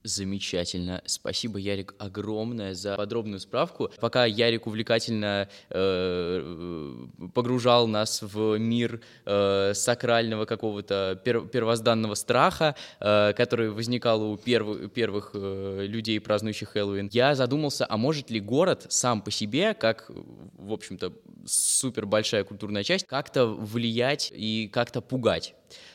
Замечательно. 0.02 1.02
Спасибо, 1.04 1.58
Ярик, 1.58 1.94
огромное 1.98 2.72
за 2.72 2.96
подробную 2.96 3.38
справку. 3.38 3.90
Пока 4.00 4.24
Ярик 4.24 4.66
увлекательно 4.66 5.46
э, 5.68 7.06
погружал 7.34 7.86
нас 7.86 8.22
в 8.22 8.56
мир 8.56 9.02
э, 9.26 9.72
сакрального 9.74 10.46
какого-то 10.46 11.20
пер, 11.22 11.46
первозданного 11.46 12.14
страха, 12.14 12.76
э, 12.98 13.34
который 13.34 13.70
возникал 13.70 14.22
у 14.22 14.38
перв, 14.38 14.90
первых 14.90 15.32
э, 15.34 15.84
людей, 15.86 16.18
празднующих 16.18 16.70
Хэллоуин, 16.70 17.10
я 17.12 17.34
задумался, 17.34 17.84
а 17.86 17.98
может 17.98 18.30
ли 18.30 18.40
город 18.40 18.86
сам 18.88 19.20
по 19.20 19.30
себе, 19.30 19.74
как, 19.74 20.10
в 20.56 20.72
общем-то, 20.72 21.12
супер 21.44 22.06
большая 22.06 22.44
культурная 22.44 22.84
часть, 22.84 23.06
как-то 23.06 23.46
влиять 23.46 24.32
и 24.34 24.70
как-то 24.72 25.02
пугать? 25.02 25.54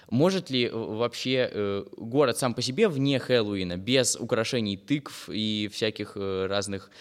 Может 0.09 0.49
ли 0.49 0.65
э, 0.65 0.71
вообще 0.71 1.49
э, 1.51 1.85
город 1.97 2.37
сам 2.37 2.53
по 2.53 2.61
себе 2.61 2.87
вне 2.87 3.19
Хэллоуина, 3.19 3.77
без 3.77 4.15
украшений 4.15 4.77
тыкв 4.77 5.29
и 5.29 5.69
всяких 5.71 6.13
э, 6.15 6.47
разных 6.47 6.91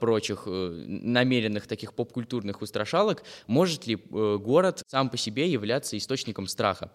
прочих 0.00 0.44
намеренных 0.46 1.66
таких 1.66 1.94
поп-культурных 1.94 2.62
устрашалок, 2.62 3.24
может 3.46 3.86
ли 3.86 3.96
город 3.96 4.82
сам 4.86 5.10
по 5.10 5.16
себе 5.16 5.48
являться 5.50 5.96
источником 5.96 6.46
страха? 6.46 6.92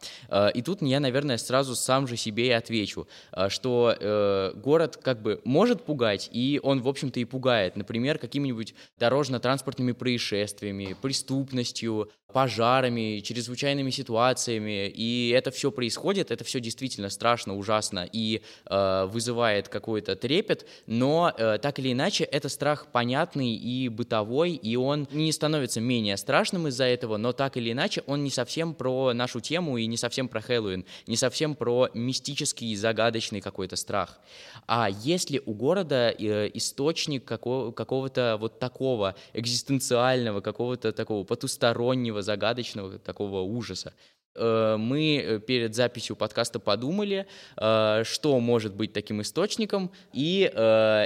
И 0.54 0.62
тут 0.62 0.82
я, 0.82 1.00
наверное, 1.00 1.38
сразу 1.38 1.76
сам 1.76 2.08
же 2.08 2.16
себе 2.16 2.48
и 2.48 2.52
отвечу, 2.52 3.08
что 3.50 4.54
город 4.56 5.00
как 5.02 5.22
бы 5.22 5.42
может 5.44 5.84
пугать, 5.84 6.30
и 6.32 6.60
он, 6.64 6.82
в 6.82 6.88
общем-то, 6.88 7.20
и 7.20 7.26
пугает. 7.26 7.76
Например, 7.76 8.18
какими-нибудь 8.18 8.76
дорожно-транспортными 8.98 9.92
происшествиями, 9.94 10.96
преступностью, 11.02 12.10
пожарами, 12.32 13.20
чрезвычайными 13.20 13.90
ситуациями, 13.90 14.88
и 14.88 15.30
это 15.36 15.49
все 15.52 15.72
происходит, 15.72 16.32
это 16.32 16.44
все 16.44 16.60
действительно 16.60 17.10
страшно, 17.10 17.58
ужасно 17.58 18.08
и 18.12 18.42
э, 18.66 19.06
вызывает 19.06 19.68
какой-то 19.70 20.16
трепет, 20.16 20.66
но 20.88 21.34
э, 21.38 21.58
так 21.62 21.80
или 21.80 21.92
иначе 21.94 22.24
это 22.24 22.50
страх 22.50 22.88
понятный 22.92 23.56
и 23.56 23.90
бытовой, 23.90 24.52
и 24.52 24.76
он 24.76 25.08
не 25.12 25.32
становится 25.32 25.82
менее 25.82 26.18
страшным 26.18 26.68
из-за 26.68 26.86
этого, 26.86 27.18
но 27.18 27.34
так 27.34 27.58
или 27.58 27.72
иначе 27.72 28.04
он 28.08 28.24
не 28.24 28.32
совсем 28.32 28.74
про 28.74 29.14
нашу 29.14 29.40
тему 29.40 29.78
и 29.78 29.86
не 29.86 29.98
совсем 29.98 30.28
про 30.28 30.42
Хэллоуин, 30.42 30.86
не 31.08 31.16
совсем 31.16 31.56
про 31.56 31.90
мистический, 31.94 32.76
загадочный 32.76 33.42
какой-то 33.42 33.76
страх. 33.76 34.20
А 34.68 34.90
если 34.90 35.42
у 35.46 35.54
города 35.54 36.14
э, 36.18 36.50
источник 36.54 37.26
какого- 37.26 37.72
какого-то 37.72 38.38
вот 38.40 38.60
такого 38.60 39.16
экзистенциального, 39.34 40.42
какого-то 40.42 40.92
такого 40.92 41.24
потустороннего 41.24 42.22
загадочного 42.22 43.00
такого 43.00 43.42
ужаса. 43.42 43.94
Э, 44.40 44.78
мы 44.78 45.18
э, 45.18 45.40
перед 45.40 45.76
записью 45.76 46.16
подкаста 46.16 46.60
подумали, 46.60 47.28
э, 47.58 48.04
что 48.06 48.40
может 48.40 48.74
быть 48.74 48.94
таким 48.94 49.22
источником, 49.22 49.92
и 50.14 50.50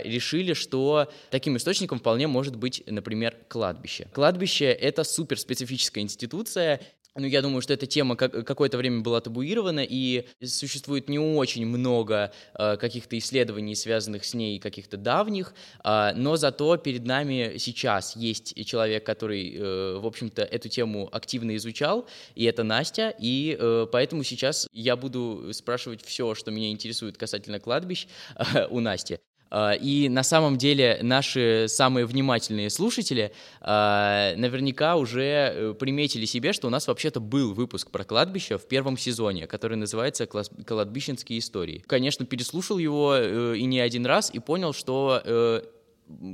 решили, 0.04 0.54
что 0.54 1.10
таким 1.30 1.58
источником 1.58 2.00
вполне 2.00 2.28
может 2.28 2.56
быть, 2.56 2.84
например, 2.86 3.36
кладбище. 3.48 4.08
Кладбище— 4.14 4.66
это 4.72 5.04
суперспецифическая 5.04 6.04
институция, 6.04 6.80
ну, 7.16 7.28
я 7.28 7.42
думаю, 7.42 7.62
что 7.62 7.74
эта 7.74 7.86
тема 7.86 8.16
как, 8.16 8.46
какое-то 8.46 8.78
время 8.78 9.02
была 9.02 9.22
табуирована, 9.22 9.86
и 9.88 10.26
существует 10.44 11.10
не 11.10 11.20
очень 11.20 11.66
много 11.66 12.32
э, 12.58 12.78
каких-то 12.78 13.18
исследований, 13.18 13.76
связанных 13.76 14.26
с 14.26 14.34
ней, 14.34 14.60
каких-то 14.60 14.98
давних, 14.98 15.54
э, 15.84 16.14
но 16.16 16.38
зато 16.38 16.76
перед 16.78 17.06
нами 17.06 17.58
сейчас 17.58 18.16
есть 18.16 18.66
человек, 18.66 19.06
который, 19.06 19.56
э, 19.56 20.00
в 20.00 20.06
общем-то, 20.06 20.42
эту 20.42 20.70
тему 20.70 21.08
активно 21.12 21.56
изучал, 21.56 22.08
и 22.36 22.46
это 22.46 22.64
Настя, 22.64 23.14
и 23.20 23.56
э, 23.60 23.88
поэтому 23.92 24.24
сейчас 24.24 24.68
я 24.72 24.96
буду 24.96 25.52
спрашивать 25.54 26.04
все, 26.04 26.34
что 26.34 26.52
меня 26.52 26.72
интересует 26.72 27.18
касательно 27.18 27.60
кладбищ 27.60 28.08
э, 28.36 28.68
у 28.72 28.80
Насти. 28.80 29.20
А, 29.54 29.74
и 29.74 30.10
на 30.10 30.24
самом 30.24 30.58
деле 30.58 30.98
наши 31.04 31.68
самые 31.68 32.08
внимательные 32.08 32.72
слушатели 32.72 33.32
а, 33.62 34.36
наверняка 34.36 34.96
уже 34.96 35.22
э, 35.22 35.74
приметили 35.80 36.26
себе, 36.26 36.54
что 36.54 36.68
у 36.68 36.70
нас 36.72 36.88
вообще-то 36.88 37.20
был 37.20 37.54
выпуск 37.54 37.92
про 37.92 38.04
кладбище 38.04 38.58
в 38.58 38.66
первом 38.66 38.98
сезоне, 38.98 39.46
который 39.46 39.78
называется 39.78 40.26
«Кладбищенские 40.26 41.38
истории». 41.38 41.84
Конечно, 41.86 42.26
переслушал 42.26 42.80
его 42.80 43.14
э, 43.16 43.56
и 43.58 43.66
не 43.66 43.80
один 43.80 44.08
раз 44.08 44.32
и 44.34 44.40
понял, 44.40 44.74
что 44.74 45.22
э, 45.24 45.62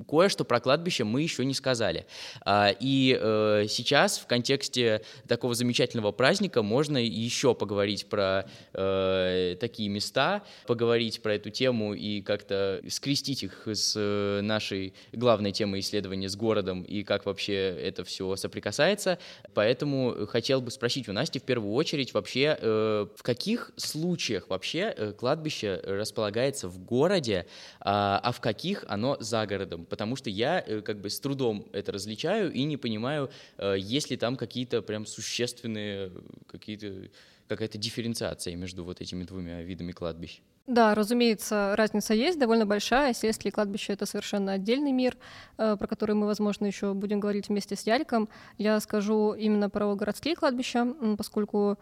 кое-что 0.07 0.43
про 0.43 0.59
кладбище 0.59 1.03
мы 1.03 1.21
еще 1.21 1.45
не 1.45 1.53
сказали. 1.53 2.05
А, 2.41 2.73
и 2.79 3.17
э, 3.19 3.65
сейчас 3.67 4.17
в 4.17 4.27
контексте 4.27 5.01
такого 5.27 5.53
замечательного 5.53 6.11
праздника 6.11 6.61
можно 6.61 6.97
еще 6.97 7.55
поговорить 7.55 8.07
про 8.07 8.45
э, 8.73 9.55
такие 9.59 9.89
места, 9.89 10.43
поговорить 10.67 11.21
про 11.21 11.35
эту 11.35 11.49
тему 11.49 11.93
и 11.93 12.21
как-то 12.21 12.81
скрестить 12.89 13.43
их 13.43 13.67
с 13.67 13.93
э, 13.95 14.41
нашей 14.41 14.93
главной 15.13 15.51
темой 15.51 15.81
исследования 15.81 16.29
с 16.29 16.35
городом 16.35 16.83
и 16.83 17.03
как 17.03 17.25
вообще 17.25 17.53
это 17.53 18.03
все 18.03 18.35
соприкасается. 18.35 19.19
Поэтому 19.53 20.27
хотел 20.27 20.61
бы 20.61 20.71
спросить 20.71 21.07
у 21.09 21.13
Насти 21.13 21.39
в 21.39 21.43
первую 21.43 21.73
очередь 21.73 22.13
вообще, 22.13 22.57
в 22.61 23.23
каких 23.23 23.71
случаях 23.75 24.49
вообще 24.49 25.13
кладбище 25.17 25.81
располагается 25.83 26.67
в 26.67 26.79
городе, 26.79 27.45
а, 27.79 28.19
а 28.23 28.31
в 28.31 28.41
каких 28.41 28.83
оно 28.87 29.17
за 29.19 29.45
городом? 29.45 29.68
Городом, 29.69 29.85
потому 29.85 30.15
что 30.15 30.29
я 30.29 30.63
э, 30.65 30.81
как 30.81 30.99
бы 30.99 31.09
с 31.09 31.19
трудом 31.19 31.65
это 31.73 31.91
различаю 31.91 32.51
и 32.51 32.63
не 32.63 32.77
понимаю, 32.77 33.29
э, 33.57 33.75
есть 33.77 34.09
ли 34.11 34.17
там 34.17 34.35
какие-то 34.35 34.81
прям 34.81 35.05
существенные, 35.05 36.11
какие-то, 36.47 37.09
какая-то 37.47 37.77
дифференциация 37.77 38.55
между 38.55 38.83
вот 38.83 39.01
этими 39.01 39.23
двумя 39.23 39.61
видами 39.61 39.91
кладбищ. 39.91 40.41
Да, 40.67 40.93
разумеется, 40.93 41.73
разница 41.75 42.13
есть, 42.13 42.37
довольно 42.37 42.65
большая. 42.65 43.13
Сельские 43.13 43.51
кладбища— 43.51 43.93
это 43.93 44.05
совершенно 44.05 44.53
отдельный 44.53 44.91
мир, 44.91 45.17
э, 45.57 45.75
про 45.79 45.87
который 45.87 46.15
мы, 46.15 46.27
возможно, 46.27 46.67
еще 46.67 46.93
будем 46.93 47.19
говорить 47.19 47.49
вместе 47.49 47.75
с 47.75 47.87
Яриком. 47.87 48.29
Я 48.57 48.79
скажу 48.79 49.33
именно 49.33 49.69
про 49.69 49.95
городские 49.95 50.35
кладбища, 50.35 50.85
поскольку 51.17 51.77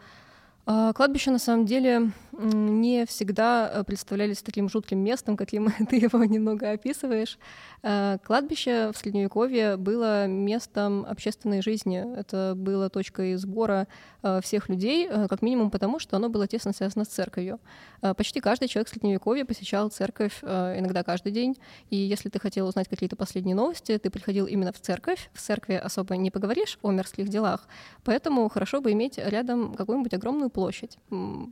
а, 0.69 0.91
кладбища 0.91 1.31
на 1.31 1.39
самом 1.39 1.65
деле 1.65 2.12
не 2.38 3.05
всегда 3.05 3.71
э, 3.74 3.83
представлялись 3.83 4.41
таким 4.41 4.69
жутким 4.69 5.00
местом, 5.00 5.38
каким 5.38 5.71
ты 5.89 5.95
его 5.95 6.24
немного 6.24 6.71
описываешь. 6.71 7.38
А, 7.83 8.17
кладбище 8.19 8.91
в 8.93 8.97
Средневековье 8.97 9.77
было 9.77 10.27
местом 10.27 11.05
общественной 11.05 11.62
жизни. 11.62 12.05
Это 12.17 12.53
было 12.55 12.89
точкой 12.89 13.36
сбора 13.36 13.88
э, 14.21 14.39
всех 14.43 14.69
людей, 14.69 15.07
э, 15.09 15.27
как 15.27 15.41
минимум 15.41 15.71
потому, 15.71 16.00
что 16.00 16.15
оно 16.15 16.29
было 16.29 16.47
тесно 16.47 16.74
связано 16.74 17.05
с 17.05 17.09
церковью. 17.09 17.59
А, 18.01 18.13
почти 18.13 18.39
каждый 18.39 18.67
человек 18.67 18.88
в 18.88 18.91
Средневековье 18.91 19.45
посещал 19.45 19.89
церковь 19.89 20.43
иногда 20.43 21.03
каждый 21.03 21.31
день, 21.31 21.57
и 21.89 21.95
если 21.95 22.29
ты 22.29 22.39
хотел 22.39 22.67
узнать 22.67 22.88
какие-то 22.88 23.15
последние 23.15 23.55
новости, 23.55 23.97
ты 23.97 24.09
приходил 24.09 24.45
именно 24.45 24.71
в 24.71 24.79
церковь. 24.79 25.29
В 25.33 25.41
церкви 25.41 25.74
особо 25.74 26.15
не 26.17 26.31
поговоришь 26.31 26.77
о 26.81 26.91
мирских 26.91 27.29
делах, 27.29 27.67
поэтому 28.03 28.47
хорошо 28.50 28.81
бы 28.81 28.91
иметь 28.91 29.17
рядом 29.17 29.74
какую-нибудь 29.74 30.13
огромную 30.13 30.50
площадь. 30.57 30.97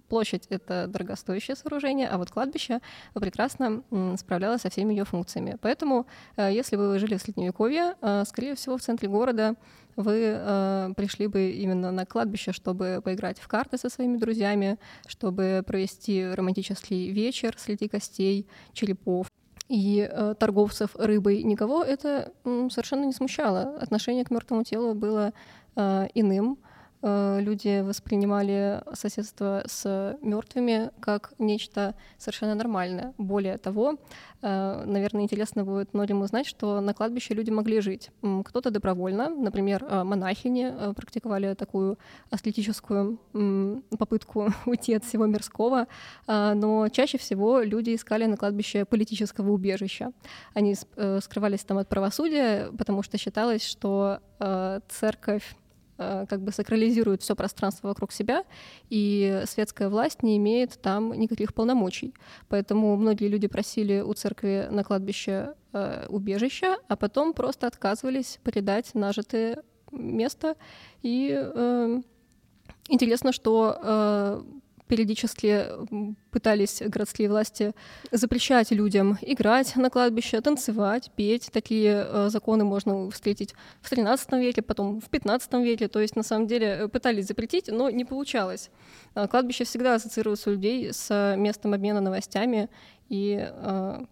Площадь— 0.09 0.47
это 0.50 0.88
дорогостоящее 0.88 1.55
сооружение, 1.55 2.07
а 2.07 2.17
вот 2.17 2.31
кладбище 2.31 2.79
прекрасно 3.13 3.83
справлялось 4.17 4.62
со 4.62 4.71
всеми 4.71 4.95
ее 4.95 5.05
функциями. 5.05 5.59
Поэтому, 5.62 6.07
э, 6.38 6.51
если 6.51 6.75
бы 6.75 6.89
вы 6.89 6.97
жили 6.97 7.17
в 7.17 7.21
Средневековье, 7.21 7.93
э, 8.01 8.24
скорее 8.25 8.55
всего, 8.55 8.77
в 8.77 8.81
центре 8.81 9.07
города 9.07 9.53
вы 9.95 10.33
э, 10.35 10.93
пришли 10.97 11.27
бы 11.27 11.51
именно 11.51 11.91
на 11.91 12.07
кладбище, 12.07 12.51
чтобы 12.51 13.00
поиграть 13.03 13.38
в 13.38 13.47
карты 13.47 13.77
со 13.77 13.89
своими 13.89 14.17
друзьями, 14.17 14.79
чтобы 15.05 15.63
провести 15.67 16.25
романтический 16.25 17.12
вечер 17.12 17.53
среди 17.59 17.88
костей, 17.88 18.47
черепов 18.74 19.27
и 19.69 20.09
э, 20.12 20.33
торговцев 20.39 20.95
рыбой. 20.95 21.43
Никого 21.43 21.83
это 21.83 22.31
м, 22.43 22.71
совершенно 22.71 23.05
не 23.05 23.13
смущало. 23.13 23.77
Отношение 23.79 24.25
к 24.25 24.31
мертвому 24.31 24.63
телу 24.63 24.95
было 24.95 25.31
э, 25.75 26.07
иным. 26.15 26.57
Э, 27.05 27.39
люди 27.41 27.81
воспринимали 27.81 28.81
соседство 28.93 29.63
с 29.65 30.17
мертвыми 30.21 30.89
как 31.00 31.33
нечто 31.38 31.93
совершенно 32.17 32.55
нормальное. 32.55 33.13
Более 33.17 33.57
того, 33.57 33.97
э, 34.41 34.83
наверное, 34.85 35.24
интересно 35.24 35.63
будет 35.63 35.93
многим 35.93 36.21
узнать, 36.21 36.47
что 36.47 36.81
на 36.81 36.93
кладбище 36.93 37.35
люди 37.35 37.51
могли 37.51 37.79
жить. 37.79 38.09
Кто-то 38.45 38.71
добровольно, 38.71 39.29
например, 39.29 39.85
э, 39.88 40.03
монахини 40.03 40.93
практиковали 40.95 41.53
такую 41.53 41.97
аскетическую 42.31 43.19
попытку 44.00 44.47
уйти 44.65 44.95
от 44.95 45.03
всего 45.03 45.25
мирского, 45.27 45.88
но 46.27 46.89
чаще 46.89 47.17
всего 47.17 47.62
люди 47.62 47.93
искали 47.93 48.25
на 48.25 48.38
кладбище 48.38 48.85
политического 48.85 49.51
убежища. 49.51 50.12
Они 50.53 50.75
скрывались 51.19 51.63
там 51.63 51.77
от 51.77 51.88
правосудия, 51.88 52.71
потому 52.77 53.03
что 53.03 53.17
считалось, 53.17 53.63
что 53.63 54.19
церковь 54.89 55.55
как 55.97 56.41
бы 56.41 56.51
сакрализирует 56.51 57.21
все 57.21 57.35
пространство 57.35 57.87
вокруг 57.87 58.11
себя, 58.11 58.43
и 58.89 59.43
светская 59.45 59.89
власть 59.89 60.23
не 60.23 60.37
имеет 60.37 60.79
там 60.81 61.13
никаких 61.13 61.53
полномочий. 61.53 62.13
Поэтому 62.49 62.95
многие 62.95 63.27
люди 63.27 63.47
просили 63.47 64.01
у 64.01 64.13
церкви 64.13 64.67
на 64.69 64.83
кладбище 64.83 65.53
э, 65.73 66.05
убежища, 66.09 66.77
а 66.87 66.95
потом 66.95 67.33
просто 67.33 67.67
отказывались 67.67 68.39
предать 68.43 68.93
нажитое 68.93 69.63
место. 69.91 70.55
И 71.01 71.33
э, 71.35 72.01
интересно, 72.89 73.31
что 73.31 73.77
э, 73.81 74.43
периодически 74.88 75.65
пытались 76.32 76.82
городские 76.82 77.30
власти 77.30 77.74
запрещать 78.12 78.72
людям 78.72 79.18
играть 79.22 79.75
на 79.75 79.89
кладбище, 79.89 80.42
танцевать, 80.42 81.12
петь. 81.15 81.50
Такие 81.51 82.06
э, 82.08 82.30
законы 82.30 82.63
можно 82.63 83.10
встретить 83.10 83.54
в 83.82 83.92
XIII 83.92 84.39
веке, 84.39 84.62
потом 84.62 85.01
в 85.01 85.10
XV 85.10 85.63
веке. 85.63 85.88
То 85.88 86.00
есть, 86.00 86.15
на 86.15 86.24
самом 86.24 86.48
деле, 86.48 86.68
э, 86.68 86.88
пытались 86.88 87.27
запретить, 87.27 87.68
но 87.68 87.89
не 87.89 88.06
получалось. 88.06 88.70
Э, 89.15 89.27
кладбище 89.27 89.63
всегда 89.63 89.96
ассоциируется 89.96 90.50
у 90.50 90.54
людей 90.54 90.94
с 90.94 91.36
местом 91.38 91.74
обмена 91.74 92.01
новостями 92.01 92.70
и 93.10 93.38
э, 93.50 94.06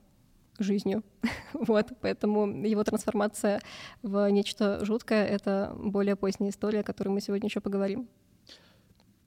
жизнью. 0.59 1.03
вот, 1.53 1.87
поэтому 2.01 2.47
его 2.65 2.83
трансформация 2.83 3.61
в 4.01 4.29
нечто 4.29 4.83
жуткое— 4.85 5.25
это 5.27 5.73
более 5.77 6.15
поздняя 6.15 6.51
история, 6.51 6.79
о 6.79 6.83
которой 6.83 7.09
мы 7.09 7.21
сегодня 7.21 7.47
еще 7.47 7.59
поговорим. 7.59 8.07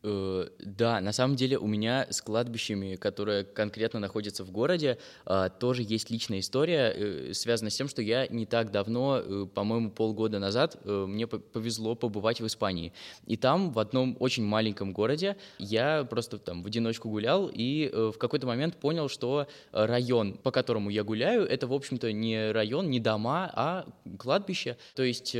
Э, 0.09 0.47
да, 0.61 1.01
на 1.01 1.11
самом 1.11 1.35
деле 1.35 1.59
у 1.59 1.67
меня 1.67 2.07
с 2.09 2.23
кладбищами, 2.23 2.95
которые 2.95 3.43
конкретно 3.43 3.99
находятся 3.99 4.45
в 4.45 4.53
городе, 4.53 4.99
э, 5.27 5.49
тоже 5.59 5.83
есть 5.83 6.11
личная 6.11 6.39
история, 6.39 6.93
э, 6.95 7.33
связанная 7.33 7.71
с 7.71 7.77
тем, 7.77 7.89
что 7.89 8.03
я 8.03 8.29
не 8.29 8.47
так 8.47 8.71
давно, 8.71 9.49
по-моему, 9.53 9.91
полгода 9.91 10.39
назад, 10.39 10.79
мне 10.85 11.27
повезло 11.27 11.97
побывать 11.97 12.41
в 12.41 12.47
Испании. 12.47 12.93
И 13.27 13.37
там, 13.37 13.73
в 13.73 13.81
одном 13.81 14.17
очень 14.21 14.45
маленьком 14.45 14.93
городе, 14.93 15.37
я 15.59 16.05
просто 16.05 16.39
там 16.39 16.63
в 16.63 16.67
одиночку 16.67 17.09
гулял 17.09 17.51
и 17.53 17.91
в 17.93 18.17
какой-то 18.19 18.47
момент 18.47 18.77
понял, 18.77 19.09
что 19.09 19.49
район, 19.73 20.35
по 20.35 20.53
которому 20.53 20.91
я 20.91 21.03
гуляю, 21.03 21.45
это, 21.45 21.67
в 21.67 21.73
общем-то, 21.73 22.13
не 22.13 22.53
район, 22.53 22.91
не 22.91 23.01
дома, 23.01 23.51
а 23.53 23.87
кладбище. 24.19 24.77
То 24.95 25.03
есть 25.03 25.37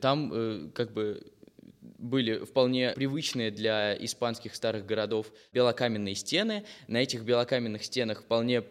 там 0.00 0.70
как 0.74 0.92
бы 0.92 1.22
были 1.98 2.38
вполне 2.38 2.92
привычные 2.92 3.50
для 3.50 3.94
испанских 4.04 4.54
старых 4.54 4.86
городов 4.86 5.32
белокаменные 5.52 6.14
стены. 6.14 6.64
На 6.86 6.98
этих 6.98 7.22
белокаменных 7.22 7.84
стенах 7.84 8.22
вполне 8.22 8.62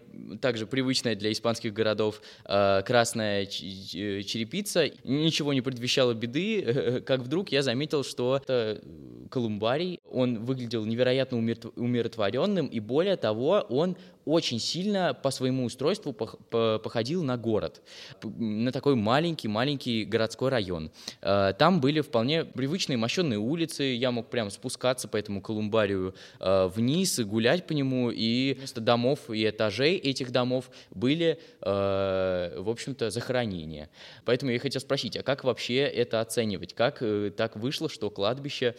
также 0.41 0.65
привычная 0.65 1.15
для 1.15 1.31
испанских 1.31 1.73
городов 1.73 2.21
э, 2.45 2.81
красная 2.85 3.45
черепица. 3.45 4.89
Ничего 5.03 5.53
не 5.53 5.61
предвещало 5.61 6.13
беды, 6.13 7.01
как 7.05 7.21
вдруг 7.21 7.49
я 7.49 7.61
заметил, 7.61 8.03
что 8.03 8.37
это 8.37 8.81
колумбарий. 9.29 9.99
Он 10.09 10.45
выглядел 10.45 10.85
невероятно 10.85 11.37
умиротворенным, 11.37 12.67
и 12.67 12.79
более 12.79 13.17
того, 13.17 13.65
он 13.69 13.97
очень 14.27 14.59
сильно 14.59 15.13
по 15.13 15.31
своему 15.31 15.65
устройству 15.65 16.13
походил 16.13 17.23
на 17.23 17.37
город, 17.37 17.81
на 18.21 18.71
такой 18.71 18.95
маленький-маленький 18.95 20.03
городской 20.03 20.49
район. 20.49 20.91
Э, 21.21 21.53
там 21.57 21.79
были 21.79 22.01
вполне 22.01 22.43
привычные 22.43 22.97
мощенные 22.97 23.39
улицы, 23.39 23.83
я 23.83 24.11
мог 24.11 24.29
прям 24.29 24.51
спускаться 24.51 25.07
по 25.07 25.17
этому 25.17 25.41
колумбарию 25.41 26.13
э, 26.39 26.67
вниз 26.67 27.19
и 27.19 27.23
гулять 27.23 27.65
по 27.65 27.73
нему, 27.73 28.11
и 28.11 28.55
вместо 28.57 28.81
домов 28.81 29.29
и 29.29 29.47
этажей 29.47 29.95
этих 29.95 30.31
домов 30.31 30.69
были, 30.91 31.39
э, 31.61 32.59
в 32.59 32.69
общем-то, 32.69 33.09
захоронения. 33.09 33.89
Поэтому 34.25 34.51
я 34.51 34.59
хотел 34.59 34.81
спросить, 34.81 35.15
а 35.15 35.23
как 35.23 35.43
вообще 35.45 35.77
это 35.77 36.19
оценивать? 36.19 36.73
Как 36.73 37.01
так 37.37 37.55
вышло, 37.55 37.89
что 37.89 38.09
кладбище 38.09 38.75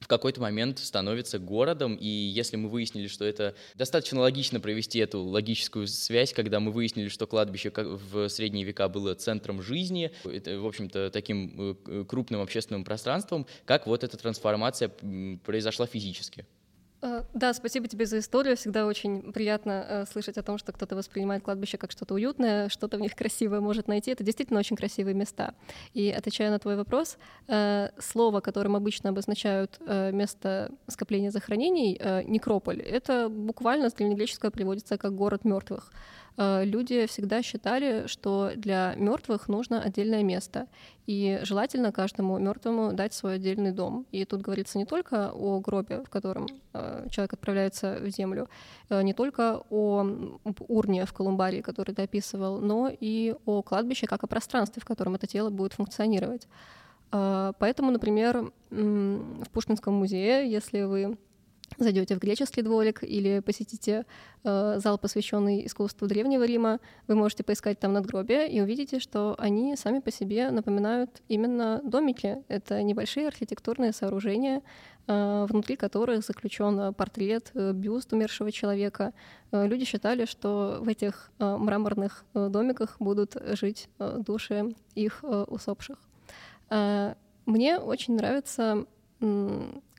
в 0.00 0.06
какой-то 0.06 0.40
момент 0.40 0.78
становится 0.78 1.38
городом, 1.38 1.94
и 1.94 2.06
если 2.06 2.56
мы 2.56 2.68
выяснили, 2.68 3.08
что 3.08 3.24
это 3.24 3.54
достаточно 3.74 4.20
логично 4.20 4.60
провести 4.60 4.98
эту 4.98 5.22
логическую 5.22 5.86
связь, 5.86 6.32
когда 6.32 6.60
мы 6.60 6.70
выяснили, 6.72 7.08
что 7.08 7.26
кладбище 7.26 7.72
в 7.74 8.28
средние 8.28 8.64
века 8.64 8.88
было 8.88 9.14
центром 9.14 9.62
жизни, 9.62 10.12
это, 10.24 10.58
в 10.60 10.66
общем-то, 10.66 11.10
таким 11.10 11.76
э, 11.86 12.04
крупным 12.08 12.40
общественным 12.40 12.84
пространством, 12.84 13.46
как 13.64 13.86
вот 13.86 14.04
эта 14.04 14.16
трансформация 14.16 14.90
произошла 15.44 15.86
физически? 15.86 16.46
Э, 17.00 17.22
да, 17.32 17.52
спасибо 17.54 17.86
тебе 17.86 18.06
за 18.06 18.18
историю. 18.18 18.56
Всегда 18.56 18.86
очень 18.86 19.32
приятно 19.32 19.86
э, 19.88 20.04
слышать 20.06 20.36
о 20.36 20.42
том, 20.42 20.58
что 20.58 20.72
кто-то 20.72 20.96
воспринимает 20.96 21.44
кладбище 21.44 21.78
как 21.78 21.92
что-то 21.92 22.14
уютное, 22.14 22.68
что-то 22.68 22.96
в 22.96 23.00
них 23.00 23.14
красивое 23.14 23.60
может 23.60 23.88
найти. 23.88 24.10
Это 24.10 24.24
действительно 24.24 24.58
очень 24.58 24.76
красивые 24.76 25.14
места. 25.14 25.54
И 25.94 26.10
отвечая 26.10 26.50
на 26.50 26.58
твой 26.58 26.76
вопрос, 26.76 27.18
э, 27.46 27.90
слово, 27.98 28.40
которым 28.40 28.74
обычно 28.74 29.10
обозначают 29.10 29.78
место 29.88 30.70
скопления 30.86 31.30
захоронений, 31.30 32.00
некрополь, 32.24 32.80
это 32.80 33.28
буквально 33.28 33.90
с 33.90 33.94
древнегреческого 33.94 34.50
переводится 34.50 34.98
как 34.98 35.14
город 35.14 35.44
мертвых. 35.44 35.90
Э, 36.38 36.64
люди 36.64 37.06
всегда 37.06 37.42
считали, 37.42 38.06
что 38.06 38.52
для 38.56 38.94
мертвых 38.96 39.48
нужно 39.48 39.82
отдельное 39.82 40.22
место. 40.22 40.68
И 41.06 41.40
желательно 41.42 41.90
каждому 41.90 42.38
мертвому 42.38 42.92
дать 42.92 43.12
свой 43.12 43.34
отдельный 43.34 43.72
дом. 43.72 44.06
И 44.12 44.24
тут 44.24 44.40
говорится 44.40 44.78
не 44.78 44.84
только 44.84 45.32
о 45.32 45.58
гробе, 45.60 46.02
в 46.04 46.10
котором 46.10 46.46
э, 46.74 47.06
человек 47.10 47.32
отправляется 47.32 47.98
в 48.00 48.08
землю, 48.08 48.48
э, 48.88 49.02
не 49.02 49.14
только 49.14 49.62
о 49.68 50.06
урне 50.68 51.06
в 51.06 51.12
Колумбарии, 51.12 51.60
который 51.60 51.94
ты 51.94 52.02
описывал, 52.02 52.60
но 52.60 52.88
и 52.88 53.34
о 53.44 53.62
кладбище 53.62 54.06
как 54.06 54.22
о 54.22 54.28
пространстве, 54.28 54.80
в 54.80 54.84
котором 54.84 55.16
это 55.16 55.26
тело 55.26 55.50
будет 55.50 55.72
функционировать. 55.72 56.46
Поэтому, 57.10 57.90
например, 57.90 58.52
в 58.70 59.48
Пушкинском 59.50 59.94
музее, 59.94 60.50
если 60.50 60.82
вы 60.82 61.16
зайдете 61.76 62.14
в 62.14 62.18
греческий 62.18 62.62
дворик 62.62 63.02
или 63.02 63.40
посетите 63.40 64.06
э, 64.44 64.78
зал, 64.78 64.98
посвященный 64.98 65.66
искусству 65.66 66.08
Древнего 66.08 66.44
Рима, 66.44 66.80
вы 67.06 67.14
можете 67.14 67.44
поискать 67.44 67.78
там 67.78 67.92
надгробия 67.92 68.46
и 68.46 68.60
увидите, 68.60 68.98
что 68.98 69.34
они 69.38 69.76
сами 69.76 70.00
по 70.00 70.10
себе 70.10 70.50
напоминают 70.50 71.22
именно 71.28 71.80
домики. 71.84 72.42
Это 72.48 72.82
небольшие 72.82 73.28
архитектурные 73.28 73.92
сооружения, 73.92 74.62
э, 75.06 75.46
внутри 75.48 75.76
которых 75.76 76.24
заключен 76.24 76.94
портрет, 76.94 77.50
э, 77.54 77.72
бюст 77.72 78.12
умершего 78.12 78.50
человека. 78.50 79.12
Э, 79.52 79.66
люди 79.66 79.84
считали, 79.84 80.24
что 80.24 80.78
в 80.80 80.88
этих 80.88 81.30
э, 81.38 81.56
мраморных 81.56 82.24
э, 82.34 82.48
домиках 82.48 82.96
будут 82.98 83.36
жить 83.52 83.88
э, 83.98 84.18
души 84.24 84.74
их 84.94 85.20
э, 85.22 85.44
усопших. 85.48 85.98
Э, 86.70 87.14
мне 87.46 87.78
очень 87.78 88.16
нравится 88.16 88.84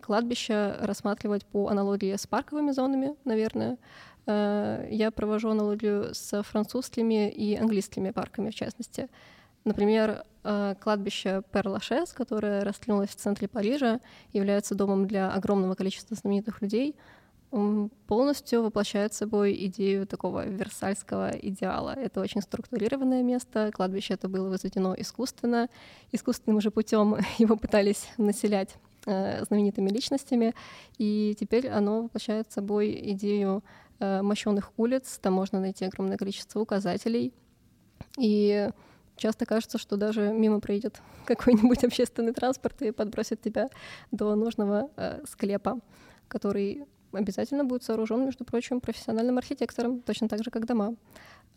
кладбище 0.10 0.76
рассматривать 0.80 1.45
по 1.45 1.67
аналогии 1.67 2.15
с 2.15 2.26
парковыми 2.26 2.72
зонами, 2.72 3.15
наверное. 3.26 3.78
Э, 4.26 4.88
я 4.89 5.12
провожу 5.12 5.52
аналогию 5.52 6.15
с 6.15 6.41
французскими 6.41 7.30
и 7.30 7.56
английскими 7.56 8.10
парками, 8.10 8.50
в 8.50 8.56
частности. 8.56 9.08
Например, 9.65 10.24
э, 10.43 10.74
кладбище 10.82 11.43
Пер-Лашес, 11.52 12.13
которое 12.13 12.63
раскинулось 12.63 13.12
в 13.12 13.17
центре 13.17 13.48
Парижа, 13.48 14.00
является 14.34 14.74
домом 14.74 15.06
для 15.06 15.30
огромного 15.32 15.76
количества 15.76 16.15
знаменитых 16.15 16.63
людей, 16.63 16.95
полностью 18.08 18.63
воплощает 18.63 19.13
собой 19.13 19.54
идею 19.67 20.08
такого 20.08 20.48
версальского 20.48 21.30
идеала. 21.30 21.93
Это 21.95 22.22
очень 22.22 22.41
структурированное 22.41 23.22
место, 23.22 23.72
кладбище 23.72 24.15
это 24.15 24.28
было 24.28 24.50
возведено 24.50 24.95
искусственно, 24.98 25.69
искусственным 26.12 26.62
же 26.62 26.72
путем 26.72 27.15
его 27.38 27.56
пытались 27.56 28.08
населять 28.17 28.76
знаменитыми 29.05 29.89
личностями, 29.89 30.53
и 30.97 31.35
теперь 31.39 31.67
оно 31.69 32.03
воплощает 32.03 32.51
собой 32.51 32.99
идею 33.13 33.63
э, 33.99 34.21
мощенных 34.21 34.71
улиц, 34.77 35.19
там 35.21 35.33
можно 35.33 35.59
найти 35.59 35.85
огромное 35.85 36.17
количество 36.17 36.59
указателей, 36.59 37.33
и 38.17 38.69
часто 39.15 39.45
кажется, 39.45 39.77
что 39.77 39.97
даже 39.97 40.31
мимо 40.31 40.59
проедет 40.59 41.01
какой-нибудь 41.25 41.83
общественный 41.83 42.33
транспорт 42.33 42.81
и 42.81 42.91
подбросит 42.91 43.41
тебя 43.41 43.69
до 44.12 44.35
нужного 44.35 44.89
э, 44.95 45.21
склепа, 45.27 45.79
который 46.27 46.85
обязательно 47.12 47.63
будет 47.63 47.83
сооружен, 47.83 48.25
между 48.25 48.45
прочим, 48.45 48.81
профессиональным 48.81 49.38
архитектором, 49.38 50.01
точно 50.01 50.27
так 50.27 50.43
же, 50.43 50.51
как 50.51 50.65
дома. 50.65 50.95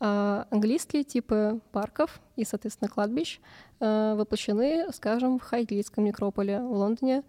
А 0.04 0.48
английские 0.50 1.04
типы 1.04 1.60
парков 1.70 2.20
и, 2.34 2.44
соответственно, 2.44 2.90
кладбищ 2.90 3.38
э, 3.78 4.14
воплощены, 4.16 4.92
скажем, 4.92 5.38
в 5.38 5.42
Хайглийском 5.42 6.02
некрополе 6.02 6.58
в 6.60 6.72
Лондоне. 6.72 7.22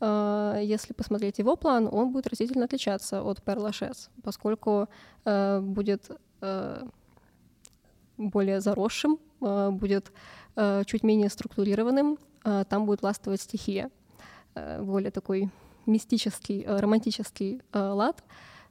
Если 0.00 0.92
посмотреть 0.92 1.38
его 1.38 1.56
план, 1.56 1.88
он 1.90 2.12
будет 2.12 2.28
разительно 2.28 2.66
отличаться 2.66 3.20
от 3.20 3.42
Перлашес, 3.42 4.10
поскольку 4.22 4.88
будет 5.24 6.08
более 8.16 8.60
заросшим, 8.60 9.18
будет 9.40 10.12
чуть 10.86 11.02
менее 11.02 11.28
структурированным, 11.30 12.16
там 12.44 12.86
будет 12.86 13.02
ластовая 13.02 13.38
стихия, 13.38 13.90
более 14.54 15.10
такой 15.10 15.50
мистический, 15.86 16.64
романтический 16.64 17.60
лад. 17.74 18.22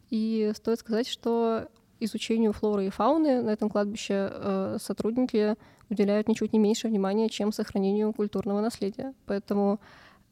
И 0.09 0.53
стоит 0.55 0.79
сказать, 0.79 1.09
что 1.09 1.67
изучению 1.99 2.53
флоры 2.53 2.87
и 2.87 2.89
фауны 2.89 3.41
на 3.41 3.49
этом 3.49 3.69
кладбище 3.69 4.29
э, 4.31 4.77
сотрудники 4.79 5.55
уделяют 5.89 6.27
ничуть 6.27 6.53
не 6.53 6.59
меньше 6.59 6.87
внимания, 6.87 7.29
чем 7.29 7.51
сохранению 7.51 8.13
культурного 8.13 8.61
наследия. 8.61 9.13
Поэтому 9.25 9.79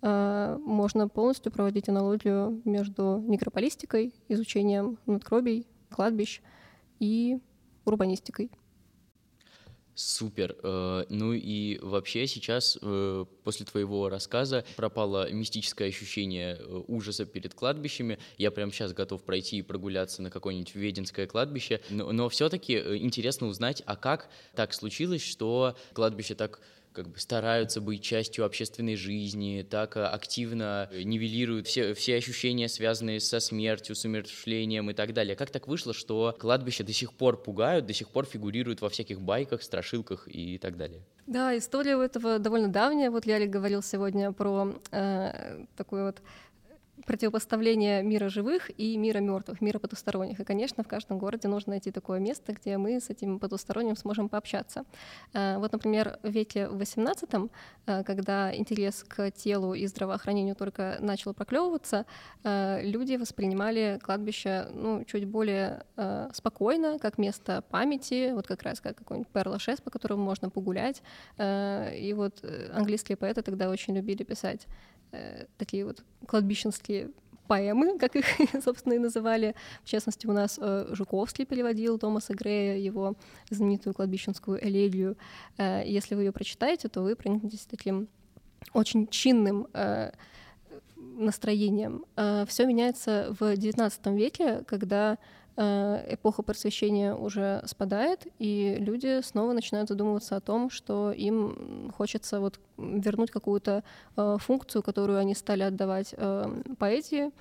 э, 0.01 0.57
можно 0.59 1.07
полностью 1.07 1.51
проводить 1.51 1.89
аналогию 1.89 2.61
между 2.65 3.23
некрополистикой, 3.27 4.13
изучением 4.27 4.97
надгробий, 5.05 5.67
кладбищ 5.89 6.41
и 6.99 7.39
урбанистикой. 7.85 8.51
Супер. 9.93 10.55
Э, 10.61 11.05
ну 11.09 11.33
и 11.33 11.79
вообще 11.81 12.27
сейчас, 12.27 12.77
после 13.45 13.65
твоего 13.65 14.09
рассказа, 14.09 14.65
пропало 14.75 15.31
мистическое 15.31 15.87
ощущение 15.87 16.57
э, 16.59 16.81
ужаса 16.87 17.25
перед 17.25 17.53
кладбищами. 17.53 18.19
Я 18.37 18.51
прямо 18.51 18.71
сейчас 18.71 18.91
готов 18.91 19.23
пройти 19.23 19.59
и 19.59 19.61
прогуляться 19.61 20.21
на 20.21 20.29
какое-нибудь 20.29 20.75
Веденское 20.75 21.27
кладбище. 21.27 21.79
Но, 21.89 22.11
но 22.11 22.27
все-таки 22.27 22.73
интересно 22.73 23.47
узнать, 23.47 23.83
а 23.85 23.95
как 23.95 24.29
так 24.55 24.73
случилось, 24.73 25.23
что 25.23 25.77
кладбище 25.93 26.35
так 26.35 26.59
как 26.95 27.09
бы 27.09 27.19
стараются 27.19 27.81
быть 27.81 28.01
частью 28.01 28.45
общественной 28.45 28.95
жизни, 28.95 29.65
так 29.69 29.97
э, 29.97 30.05
активно 30.05 30.89
нивелируют 30.91 31.67
все, 31.67 31.93
все 31.93 32.15
ощущения, 32.15 32.67
связанные 32.67 33.19
со 33.19 33.39
смертью, 33.39 33.95
с 33.95 34.05
умерщвлением 34.05 34.89
и 34.89 34.93
так 34.93 35.13
далее. 35.13 35.35
Как 35.35 35.51
так 35.51 35.67
вышло, 35.67 35.93
что 35.93 36.35
кладбища 36.39 36.83
до 36.83 36.93
сих 36.93 37.13
пор 37.13 37.41
пугают, 37.41 37.85
до 37.85 37.93
сих 37.93 38.09
пор 38.09 38.25
фигурируют 38.25 38.81
во 38.81 38.89
всяких 38.89 39.21
байках, 39.21 39.61
страшилках 39.61 40.27
и 40.27 40.57
так 40.57 40.77
далее? 40.77 41.03
Да, 41.27 41.57
история 41.57 41.95
у 41.95 42.01
этого 42.01 42.37
довольно 42.37 42.67
давняя. 42.67 43.09
Вот 43.09 43.25
Лялик 43.25 43.49
говорил 43.49 43.81
сегодня 43.81 44.31
про 44.31 44.75
э, 44.91 45.65
такую 45.75 46.05
вот 46.05 46.21
противопоставление 47.05 48.03
мира 48.03 48.29
живых 48.29 48.71
и 48.77 48.97
мира 48.97 49.19
мертвых, 49.19 49.61
мира 49.61 49.79
потусторонних. 49.79 50.39
И, 50.39 50.43
конечно, 50.43 50.83
в 50.83 50.87
каждом 50.87 51.19
городе 51.19 51.47
нужно 51.47 51.71
найти 51.71 51.91
такое 51.91 52.19
место, 52.19 52.53
где 52.53 52.77
мы 52.77 52.99
с 52.99 53.09
этим 53.09 53.39
потусторонним 53.39 53.95
сможем 53.95 54.29
пообщаться. 54.29 54.85
Э, 55.33 55.57
вот, 55.57 55.71
например, 55.71 56.19
в 56.23 56.29
веке 56.29 56.67
XVIII, 56.71 57.49
э, 57.85 58.03
когда 58.03 58.55
интерес 58.55 59.03
к 59.07 59.31
телу 59.31 59.73
и 59.73 59.85
здравоохранению 59.87 60.55
только 60.55 60.97
начал 60.99 61.33
проклевываться, 61.33 62.05
э, 62.43 62.81
люди 62.83 63.15
воспринимали 63.15 63.99
кладбище 64.03 64.67
ну, 64.73 65.03
чуть 65.05 65.25
более 65.25 65.85
спокойно, 66.33 66.99
как 66.99 67.17
место 67.17 67.63
памяти, 67.69 68.31
вот 68.33 68.47
как 68.47 68.63
раз 68.63 68.81
как 68.81 68.97
какой-нибудь 68.97 69.31
Перл-Шес, 69.31 69.81
по 69.81 69.89
которому 69.89 70.23
можно 70.23 70.49
погулять. 70.49 71.01
И 71.39 72.13
вот 72.15 72.43
английские 72.73 73.17
поэты 73.17 73.41
тогда 73.41 73.69
очень 73.69 73.95
любили 73.95 74.23
писать 74.23 74.67
Э, 75.15 75.45
такие 75.57 75.85
вот 75.85 76.03
кладбищенские 76.27 77.09
поэмы, 77.47 77.97
как 77.97 78.15
их, 78.15 78.25
собственно, 78.63 78.93
и 78.93 78.99
называли. 78.99 79.55
В 79.83 79.89
частности, 79.89 80.27
у 80.27 80.33
нас 80.33 80.59
э, 80.61 80.87
Жуковский 80.91 81.45
переводил 81.45 81.97
Томаса 81.97 82.33
Грея, 82.33 82.77
его 82.77 83.15
знаменитую 83.49 83.93
кладбищенскую 83.93 84.63
элегию. 84.65 85.15
Э, 85.57 85.83
если 85.85 86.15
вы 86.15 86.23
ее 86.23 86.31
прочитаете, 86.31 86.89
то 86.89 87.01
вы 87.01 87.15
проникнетесь 87.15 87.65
таким 87.69 88.07
очень 88.73 89.07
чинным 89.07 89.67
э, 89.73 90.11
настроением. 90.95 92.05
Все 92.47 92.65
меняется 92.65 93.33
в 93.39 93.53
XIX 93.53 94.17
веке, 94.17 94.63
когда 94.67 95.17
эпоха 95.57 96.43
просвещения 96.43 97.15
уже 97.15 97.63
спадает, 97.65 98.27
и 98.39 98.75
люди 98.79 99.21
снова 99.21 99.53
начинают 99.53 99.89
задумываться 99.89 100.35
о 100.35 100.41
том, 100.41 100.69
что 100.69 101.11
им 101.11 101.91
хочется 101.95 102.39
вот 102.39 102.59
вернуть 102.77 103.31
какую-то 103.31 103.83
э, 104.17 104.37
функцию, 104.39 104.83
которую 104.83 105.17
они 105.17 105.33
стали 105.33 105.63
отдавать 105.63 106.13
э, 106.17 106.61
поэзии, 106.77 107.31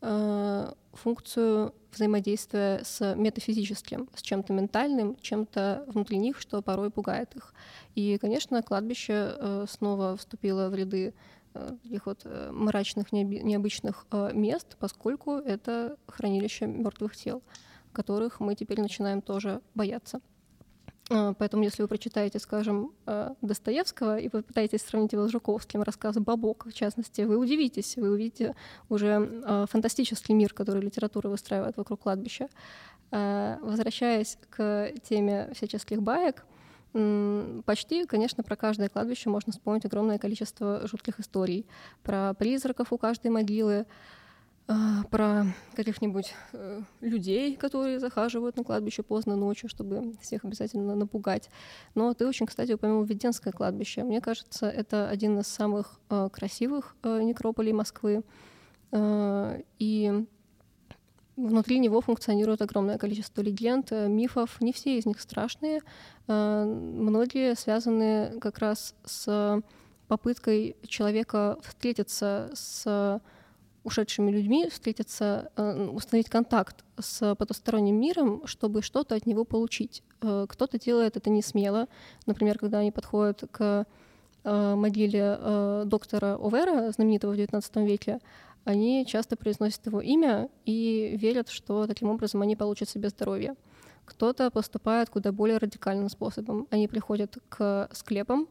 э, 0.00 0.72
функцию 0.92 1.74
взаимодействия 1.92 2.82
с 2.84 3.14
метафизическим, 3.16 4.08
с 4.14 4.22
чем-то 4.22 4.52
ментальным, 4.52 5.16
чем-то 5.20 5.84
внутри 5.88 6.18
них, 6.18 6.40
что 6.40 6.62
порой 6.62 6.90
пугает 6.90 7.34
их. 7.34 7.52
И, 7.94 8.16
конечно, 8.18 8.62
кладбище 8.62 9.34
э, 9.36 9.66
снова 9.68 10.16
вступило 10.16 10.68
в 10.68 10.74
ряды 10.74 11.14
Э, 11.14 11.35
таких 11.82 12.06
вот 12.06 12.22
э, 12.24 12.50
мрачных, 12.52 13.12
необычных 13.12 14.06
э, 14.10 14.30
мест, 14.32 14.76
поскольку 14.78 15.32
это 15.32 15.96
хранилище 16.06 16.66
мертвых 16.66 17.16
тел, 17.16 17.42
которых 17.92 18.40
мы 18.40 18.54
теперь 18.54 18.80
начинаем 18.80 19.20
тоже 19.22 19.60
бояться. 19.74 20.20
Поэтому, 21.08 21.62
если 21.62 21.82
вы 21.82 21.88
прочитаете, 21.88 22.40
скажем, 22.40 22.92
Достоевского 23.40 24.18
и 24.18 24.28
попытаетесь 24.28 24.82
сравнить 24.82 25.12
его 25.12 25.28
с 25.28 25.30
Жуковским, 25.30 25.82
рассказ 25.82 26.16
«Бабок», 26.16 26.66
в 26.66 26.72
частности, 26.72 27.20
вы 27.20 27.36
удивитесь, 27.36 27.94
вы 27.94 28.10
увидите 28.10 28.56
уже 28.88 29.66
фантастический 29.70 30.34
мир, 30.34 30.52
который 30.52 30.82
литература 30.82 31.28
выстраивает 31.28 31.76
вокруг 31.76 32.00
кладбища. 32.00 32.48
Возвращаясь 33.12 34.36
к 34.50 34.90
теме 35.08 35.52
всяческих 35.54 36.02
баек, 36.02 36.44
Почти, 37.66 38.06
конечно, 38.06 38.42
про 38.42 38.56
каждое 38.56 38.88
кладбище 38.88 39.28
можно 39.28 39.52
вспомнить 39.52 39.84
огромное 39.84 40.18
количество 40.18 40.86
жутких 40.86 41.20
историй. 41.20 41.66
Про 42.02 42.32
призраков 42.32 42.90
у 42.90 42.96
каждой 42.96 43.30
могилы, 43.30 43.84
а, 44.68 45.04
про 45.10 45.44
каких-нибудь 45.74 46.34
э, 46.54 46.80
людей, 47.02 47.54
которые 47.56 48.00
захаживают 48.00 48.56
на 48.56 48.64
кладбище 48.64 49.02
поздно 49.02 49.36
ночью, 49.36 49.68
чтобы 49.68 50.14
всех 50.22 50.44
обязательно 50.44 50.94
напугать. 50.94 51.50
Но 51.94 52.14
ты 52.14 52.26
очень, 52.26 52.46
кстати, 52.46 52.72
упомянул 52.72 53.04
Веденское 53.04 53.52
кладбище. 53.52 54.02
Мне 54.02 54.20
кажется, 54.22 54.66
это 54.66 55.08
один 55.08 55.38
из 55.38 55.48
самых 55.48 56.00
э, 56.08 56.30
красивых 56.32 56.96
э, 57.02 57.20
некрополей 57.22 57.72
Москвы. 57.72 58.22
И 59.78 60.26
Внутри 61.36 61.78
него 61.78 62.00
функционирует 62.00 62.62
огромное 62.62 62.96
количество 62.96 63.42
легенд, 63.42 63.92
э, 63.92 64.08
мифов. 64.08 64.58
Не 64.62 64.72
все 64.72 64.96
из 64.96 65.04
них 65.04 65.20
страшные. 65.20 65.82
Э, 66.28 66.64
многие 66.64 67.54
связаны 67.54 68.40
как 68.40 68.58
раз 68.58 68.94
с 69.04 69.62
попыткой 70.08 70.76
человека 70.86 71.58
встретиться 71.62 72.50
с 72.54 73.20
ушедшими 73.84 74.30
людьми, 74.30 74.68
встретиться, 74.70 75.52
э, 75.56 75.88
установить 75.92 76.30
контакт 76.30 76.84
с 76.98 77.34
потусторонним 77.34 78.00
миром, 78.00 78.46
чтобы 78.46 78.80
что-то 78.80 79.14
от 79.14 79.26
него 79.26 79.44
получить. 79.44 80.02
Кто-то 80.20 80.78
делает 80.78 81.18
это 81.18 81.28
не 81.28 81.42
смело. 81.42 81.86
Например, 82.24 82.58
когда 82.58 82.78
они 82.78 82.90
подходят 82.90 83.44
к 83.52 83.84
могиле 84.44 85.84
доктора 85.86 86.36
Овера, 86.40 86.92
знаменитого 86.92 87.32
в 87.32 87.36
XIX 87.36 87.84
веке, 87.84 88.20
они 88.66 89.06
часто 89.06 89.36
произносят 89.36 89.86
его 89.86 90.00
имя 90.00 90.48
и 90.64 91.16
верят, 91.16 91.48
что 91.48 91.86
таким 91.86 92.10
образом 92.10 92.42
они 92.42 92.56
получат 92.56 92.88
себе 92.88 93.08
здоровье. 93.10 93.54
Кто-то 94.04 94.50
поступает 94.50 95.08
куда 95.08 95.30
более 95.30 95.58
радикальным 95.58 96.08
способом. 96.08 96.66
Они 96.70 96.88
приходят 96.88 97.38
к 97.48 97.88
склепам, 97.92 98.48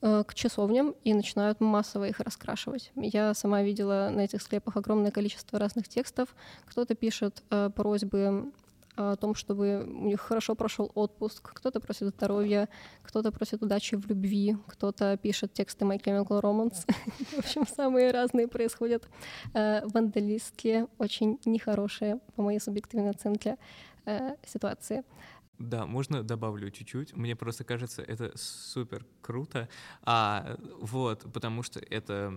э, 0.00 0.24
к 0.26 0.32
часовням 0.32 0.94
и 1.04 1.12
начинают 1.12 1.60
массово 1.60 2.08
их 2.08 2.20
раскрашивать. 2.20 2.92
Я 2.96 3.34
сама 3.34 3.62
видела 3.62 4.08
на 4.10 4.20
этих 4.20 4.40
склепах 4.40 4.78
огромное 4.78 5.10
количество 5.10 5.58
разных 5.58 5.86
текстов. 5.86 6.34
Кто-то 6.64 6.94
пишет 6.94 7.42
э, 7.50 7.68
просьбы 7.76 8.52
о 8.96 9.16
том, 9.16 9.34
чтобы 9.34 9.84
у 9.84 10.06
них 10.06 10.20
хорошо 10.20 10.54
прошел 10.54 10.90
отпуск, 10.94 11.52
кто-то 11.54 11.80
просит 11.80 12.08
здоровья, 12.08 12.68
кто-то 13.02 13.32
просит 13.32 13.62
удачи 13.62 13.96
в 13.96 14.06
любви, 14.06 14.56
кто-то 14.66 15.16
пишет 15.16 15.52
тексты 15.52 15.84
My 15.84 16.02
Chemical 16.02 16.40
Romance. 16.42 16.84
в 17.36 17.38
общем, 17.38 17.66
самые 17.66 18.10
разные 18.10 18.48
происходят 18.48 19.08
э, 19.54 19.86
вандалистские, 19.86 20.88
очень 20.98 21.38
нехорошие, 21.44 22.20
по 22.36 22.42
моей 22.42 22.60
субъективной 22.60 23.10
оценке, 23.10 23.56
э, 24.04 24.36
ситуации. 24.46 25.04
Да, 25.62 25.86
можно 25.86 26.24
добавлю 26.24 26.70
чуть-чуть. 26.72 27.16
Мне 27.16 27.36
просто 27.36 27.62
кажется, 27.62 28.02
это 28.02 28.32
супер 28.36 29.06
круто. 29.20 29.68
А 30.02 30.56
вот, 30.80 31.32
потому 31.32 31.62
что 31.62 31.78
это 31.78 32.34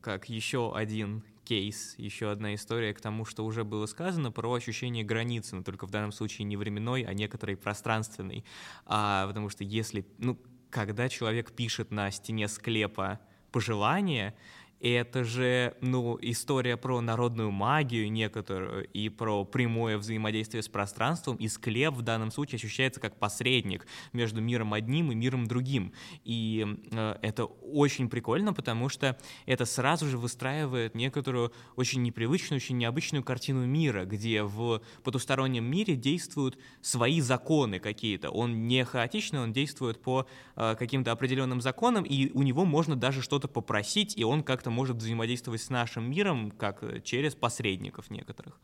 как 0.00 0.28
еще 0.28 0.72
один 0.74 1.24
кейс, 1.44 1.96
еще 1.98 2.30
одна 2.30 2.54
история 2.54 2.94
к 2.94 3.00
тому, 3.00 3.24
что 3.24 3.44
уже 3.44 3.64
было 3.64 3.86
сказано 3.86 4.30
про 4.30 4.52
ощущение 4.52 5.02
границы, 5.02 5.56
но 5.56 5.64
только 5.64 5.88
в 5.88 5.90
данном 5.90 6.12
случае 6.12 6.44
не 6.44 6.56
временной, 6.56 7.02
а 7.02 7.12
некоторой 7.12 7.56
пространственной. 7.56 8.44
А, 8.86 9.26
потому 9.26 9.48
что 9.48 9.64
если, 9.64 10.06
ну, 10.18 10.38
когда 10.70 11.08
человек 11.08 11.50
пишет 11.50 11.90
на 11.90 12.08
стене 12.12 12.46
склепа 12.46 13.18
пожелание, 13.50 14.36
это 14.80 15.24
же, 15.24 15.74
ну, 15.80 16.18
история 16.22 16.76
про 16.76 17.00
народную 17.00 17.50
магию 17.50 18.10
некоторую 18.10 18.86
и 18.88 19.10
про 19.10 19.44
прямое 19.44 19.98
взаимодействие 19.98 20.62
с 20.62 20.68
пространством, 20.68 21.36
и 21.36 21.48
склеп 21.48 21.94
в 21.94 22.02
данном 22.02 22.30
случае 22.30 22.56
ощущается 22.56 22.98
как 22.98 23.18
посредник 23.18 23.86
между 24.12 24.40
миром 24.40 24.72
одним 24.72 25.12
и 25.12 25.14
миром 25.14 25.46
другим. 25.46 25.92
И 26.24 26.66
э, 26.92 27.16
это 27.20 27.44
очень 27.44 28.08
прикольно, 28.08 28.54
потому 28.54 28.88
что 28.88 29.18
это 29.44 29.66
сразу 29.66 30.06
же 30.06 30.16
выстраивает 30.16 30.94
некоторую 30.94 31.52
очень 31.76 32.02
непривычную, 32.02 32.56
очень 32.56 32.78
необычную 32.78 33.22
картину 33.22 33.66
мира, 33.66 34.06
где 34.06 34.42
в 34.42 34.80
потустороннем 35.04 35.64
мире 35.64 35.94
действуют 35.94 36.58
свои 36.80 37.20
законы 37.20 37.80
какие-то. 37.80 38.30
Он 38.30 38.66
не 38.66 38.84
хаотичный, 38.84 39.40
он 39.40 39.52
действует 39.52 40.00
по 40.00 40.26
э, 40.56 40.74
каким-то 40.78 41.12
определенным 41.12 41.60
законам, 41.60 42.04
и 42.04 42.30
у 42.32 42.42
него 42.42 42.64
можно 42.64 42.96
даже 42.96 43.20
что-то 43.20 43.46
попросить, 43.46 44.16
и 44.16 44.24
он 44.24 44.42
как-то 44.42 44.69
может 44.70 44.96
взаимодействовать 44.96 45.60
с 45.60 45.70
нашим 45.70 46.10
миром, 46.10 46.50
как 46.50 46.82
э, 46.82 47.00
через 47.00 47.34
посредников 47.34 48.10
некоторых. 48.10 48.60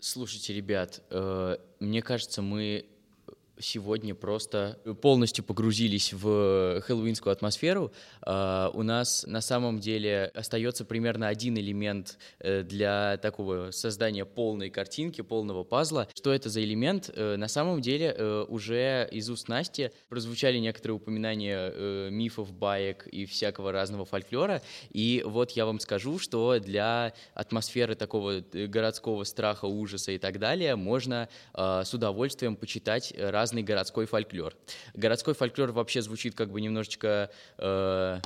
Слушайте, 0.00 0.54
ребят, 0.54 1.02
э, 1.10 1.56
мне 1.80 2.02
кажется, 2.02 2.40
мы 2.42 2.86
сегодня 3.60 4.14
просто 4.14 4.78
полностью 5.02 5.44
погрузились 5.44 6.12
в 6.12 6.80
хэллоуинскую 6.82 7.32
атмосферу. 7.32 7.92
А, 8.22 8.70
у 8.74 8.82
нас 8.82 9.24
на 9.26 9.40
самом 9.40 9.78
деле 9.78 10.30
остается 10.34 10.84
примерно 10.84 11.28
один 11.28 11.56
элемент 11.56 12.18
э, 12.38 12.62
для 12.62 13.16
такого 13.18 13.70
создания 13.70 14.24
полной 14.24 14.70
картинки, 14.70 15.22
полного 15.22 15.64
пазла. 15.64 16.08
Что 16.14 16.32
это 16.32 16.48
за 16.48 16.62
элемент? 16.62 17.10
Э, 17.14 17.36
на 17.36 17.48
самом 17.48 17.80
деле 17.80 18.14
э, 18.16 18.44
уже 18.48 19.08
из 19.10 19.28
уст 19.30 19.48
Насти 19.48 19.90
прозвучали 20.08 20.58
некоторые 20.58 20.96
упоминания 20.96 22.10
мифов, 22.10 22.52
баек 22.52 23.06
и 23.06 23.24
всякого 23.26 23.72
разного 23.72 24.04
фольклора. 24.04 24.62
И 24.90 25.22
вот 25.26 25.52
я 25.52 25.66
вам 25.66 25.80
скажу, 25.80 26.18
что 26.18 26.58
для 26.58 27.14
атмосферы 27.34 27.94
такого 27.94 28.40
городского 28.52 29.24
страха, 29.24 29.64
ужаса 29.64 30.12
и 30.12 30.18
так 30.18 30.38
далее 30.38 30.76
можно 30.76 31.28
с 31.54 31.92
удовольствием 31.94 32.56
почитать 32.56 33.14
разные 33.18 33.47
разный 33.48 33.62
городской 33.62 34.04
фольклор. 34.04 34.54
Городской 34.94 35.32
фольклор 35.32 35.72
вообще 35.72 36.02
звучит 36.02 36.34
как 36.34 36.50
бы 36.50 36.60
немножечко 36.60 37.30
э, 37.56 38.20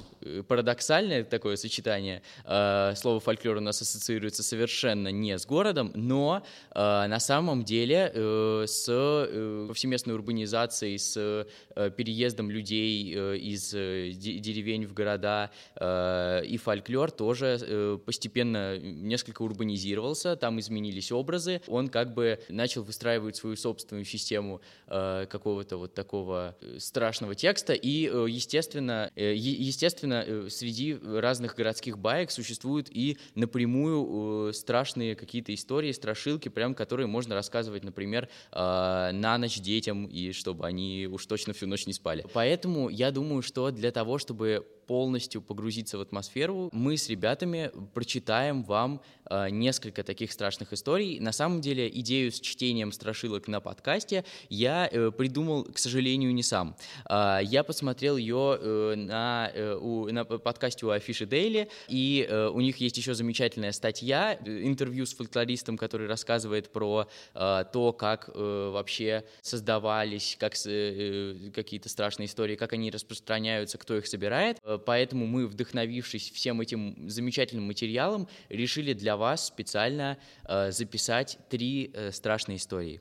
парадоксальное 0.49 1.23
такое 1.23 1.55
сочетание. 1.55 2.23
Э, 2.45 2.95
слово 2.97 3.21
фольклор 3.21 3.59
у 3.59 3.61
нас 3.61 3.81
ассоциируется 3.81 4.43
совершенно 4.43 5.13
не 5.13 5.39
с 5.39 5.47
городом, 5.47 5.93
но 5.95 6.43
э, 6.75 7.07
на 7.07 7.21
самом 7.21 7.63
деле 7.63 8.11
э, 8.13 8.65
с 8.67 8.87
э, 8.89 9.67
повсеместной 9.69 10.15
урбанизацией, 10.15 10.99
с 10.99 11.17
э, 11.17 11.91
переездом 11.97 12.51
людей 12.51 13.15
э, 13.15 13.37
из 13.37 13.73
э, 13.75 14.11
деревень 14.11 14.87
в 14.87 14.93
города 14.93 15.51
э, 15.77 16.43
и 16.47 16.57
фольклор 16.57 17.13
тоже 17.13 17.59
э, 17.61 17.99
постепенно 18.05 18.77
несколько 18.77 19.43
урбанизировался, 19.43 20.35
там 20.35 20.59
изменились 20.59 21.13
образы, 21.13 21.61
он 21.69 21.89
как 21.89 22.13
бы 22.13 22.41
начал 22.49 22.83
выстраивать 22.83 23.37
свою 23.37 23.55
собственную 23.55 24.05
систему 24.05 24.61
э, 24.89 25.12
какого-то 25.31 25.77
вот 25.77 25.95
такого 25.95 26.57
э, 26.61 26.79
страшного 26.79 27.35
текста. 27.35 27.73
И, 27.73 28.09
э, 28.09 28.27
естественно, 28.29 29.11
естественно, 29.17 30.49
среди 30.49 30.95
разных 30.95 31.55
городских 31.55 31.99
баек 31.99 32.31
существуют 32.31 32.89
и 32.91 33.19
напрямую 33.35 34.53
страшные 34.53 35.15
какие-то 35.15 35.55
истории, 35.55 35.93
страшилки, 35.93 36.49
прям 36.49 36.75
которые 36.75 37.07
можно 37.07 37.35
рассказывать, 37.35 37.85
например, 37.85 38.29
на 38.53 39.39
ночь 39.39 39.61
детям, 39.61 40.07
и 40.07 40.33
чтобы 40.33 40.67
они 40.67 41.09
уж 41.11 41.27
точно 41.27 41.53
всю 41.53 41.67
ночь 41.67 41.87
не 41.87 41.93
спали. 41.93 42.25
Поэтому 42.33 42.89
я 42.89 43.11
думаю, 43.11 43.43
что 43.43 43.71
для 43.71 43.91
того, 43.91 44.19
чтобы 44.19 44.67
полностью 44.87 45.43
погрузиться 45.43 45.99
в 45.99 46.01
атмосферу, 46.01 46.69
мы 46.73 46.97
с 46.97 47.09
ребятами 47.09 47.71
прочитаем 47.95 48.63
вам 48.65 49.01
э, 49.31 49.51
несколько 49.51 50.03
таких 50.03 50.33
страшных 50.33 50.73
историй. 50.73 51.21
На 51.21 51.33
самом 51.33 51.61
деле 51.61 51.89
идею 51.89 52.33
с 52.33 52.41
чтением 52.41 52.93
страшилок 52.93 53.49
на 53.49 53.61
подкасте 53.61 54.25
я 54.49 54.89
э, 54.91 55.11
придумал, 55.11 55.65
к 55.65 55.79
сожалению, 55.79 56.35
не 56.35 56.43
сам. 56.43 56.77
Э, 57.09 57.41
я 57.43 57.65
посмотрел 57.65 58.17
ее 58.17 58.59
э, 58.61 58.95
на, 58.97 59.51
э, 59.55 59.75
у, 59.75 60.09
на 60.11 60.25
подкасте 60.25 60.87
у 60.87 60.91
Афиши 60.91 61.27
Дейли, 61.27 61.69
и 61.89 62.27
э, 62.29 62.49
у 62.49 62.61
них 62.61 62.79
есть 62.79 62.97
еще 62.97 63.15
замечательная 63.15 63.73
статья, 63.73 64.39
э, 64.45 64.63
интервью 64.65 65.07
с 65.07 65.15
фольклористом, 65.15 65.77
который 65.77 66.07
рассказывает 66.07 66.73
про 66.73 67.09
э, 67.35 67.65
то, 67.73 67.93
как 67.93 68.31
э, 68.35 68.71
вообще 68.73 69.25
создавались 69.41 70.37
как, 70.39 70.55
э, 70.67 71.51
какие-то 71.55 71.89
страшные 71.89 72.27
истории, 72.27 72.57
как 72.57 72.73
они 72.73 72.91
распространяются, 72.91 73.79
кто 73.79 73.97
их 73.97 74.07
собирает. 74.07 74.59
Э, 74.73 74.79
поэтому 74.79 75.27
мы, 75.27 75.47
вдохновившись 75.47 76.31
всем 76.31 76.61
этим 76.61 77.09
замечательным 77.09 77.67
материалом, 77.67 78.29
решили 78.49 78.93
для 78.93 79.17
вас 79.17 79.47
специально 79.47 80.19
э, 80.45 80.71
записать 80.71 81.39
три 81.49 81.91
э, 81.93 82.13
страшные 82.13 82.57
истории. 82.57 83.01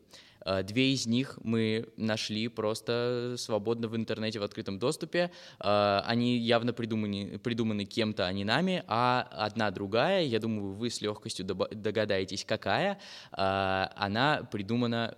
Две 0.64 0.94
из 0.94 1.06
них 1.06 1.38
мы 1.44 1.86
нашли 1.98 2.48
просто 2.48 3.36
свободно 3.38 3.88
в 3.88 3.96
интернете 3.96 4.40
в 4.40 4.44
открытом 4.44 4.80
доступе. 4.80 5.30
Они 5.60 6.36
явно 6.40 6.74
придуманы, 6.74 7.38
придуманы 7.38 7.86
кем-то, 7.86 8.26
а 8.26 8.34
не 8.34 8.44
нами. 8.44 8.84
А 8.88 9.28
одна 9.30 9.70
другая, 9.70 10.24
я 10.24 10.40
думаю, 10.40 10.74
вы 10.74 10.90
с 10.90 11.00
легкостью 11.00 11.46
догадаетесь, 11.46 12.44
какая, 12.44 12.98
она 13.30 14.42
придумана 14.52 15.16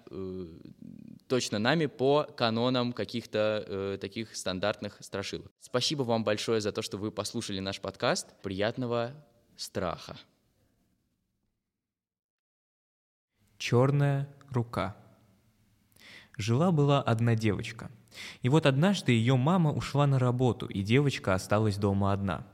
точно 1.33 1.57
нами 1.57 1.87
по 1.87 2.27
канонам 2.37 2.93
каких-то 2.93 3.65
э, 3.67 3.97
таких 3.99 4.35
стандартных 4.35 4.97
страшилок. 4.99 5.51
Спасибо 5.59 6.03
вам 6.03 6.23
большое 6.23 6.61
за 6.61 6.71
то, 6.71 6.83
что 6.83 6.99
вы 6.99 7.09
послушали 7.09 7.59
наш 7.59 7.81
подкаст. 7.81 8.39
Приятного 8.43 9.15
страха. 9.55 10.15
Черная 13.57 14.29
рука. 14.51 14.95
Жила-была 16.37 17.01
одна 17.01 17.33
девочка. 17.33 17.89
И 18.43 18.49
вот 18.49 18.67
однажды 18.67 19.11
ее 19.13 19.35
мама 19.35 19.73
ушла 19.73 20.05
на 20.05 20.19
работу, 20.19 20.67
и 20.67 20.83
девочка 20.83 21.33
осталась 21.33 21.77
дома 21.77 22.13
одна. 22.13 22.45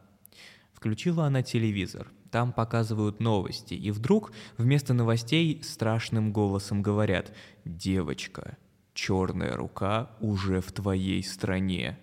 Включила 0.71 1.25
она 1.25 1.43
телевизор. 1.43 2.13
Там 2.31 2.53
показывают 2.53 3.19
новости, 3.19 3.73
и 3.73 3.91
вдруг 3.91 4.31
вместо 4.55 4.93
новостей 4.93 5.61
страшным 5.63 6.31
голосом 6.31 6.81
говорят 6.81 7.33
«Девочка, 7.65 8.57
черная 8.99 9.55
рука 9.55 10.09
уже 10.19 10.59
в 10.59 10.73
твоей 10.73 11.23
стране. 11.23 11.97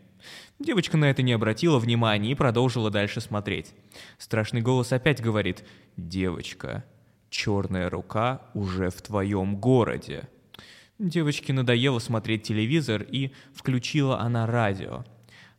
Девочка 0.58 0.96
на 0.96 1.04
это 1.10 1.20
не 1.20 1.32
обратила 1.32 1.78
внимания 1.78 2.32
и 2.32 2.34
продолжила 2.34 2.90
дальше 2.90 3.20
смотреть. 3.20 3.74
Страшный 4.16 4.62
голос 4.62 4.92
опять 4.92 5.20
говорит 5.22 5.62
«Девочка, 5.98 6.84
черная 7.28 7.90
рука 7.90 8.40
уже 8.54 8.88
в 8.88 9.02
твоем 9.02 9.56
городе». 9.56 10.28
Девочке 10.98 11.52
надоело 11.52 11.98
смотреть 11.98 12.44
телевизор 12.44 13.02
и 13.02 13.32
включила 13.52 14.18
она 14.18 14.46
радио. 14.46 15.04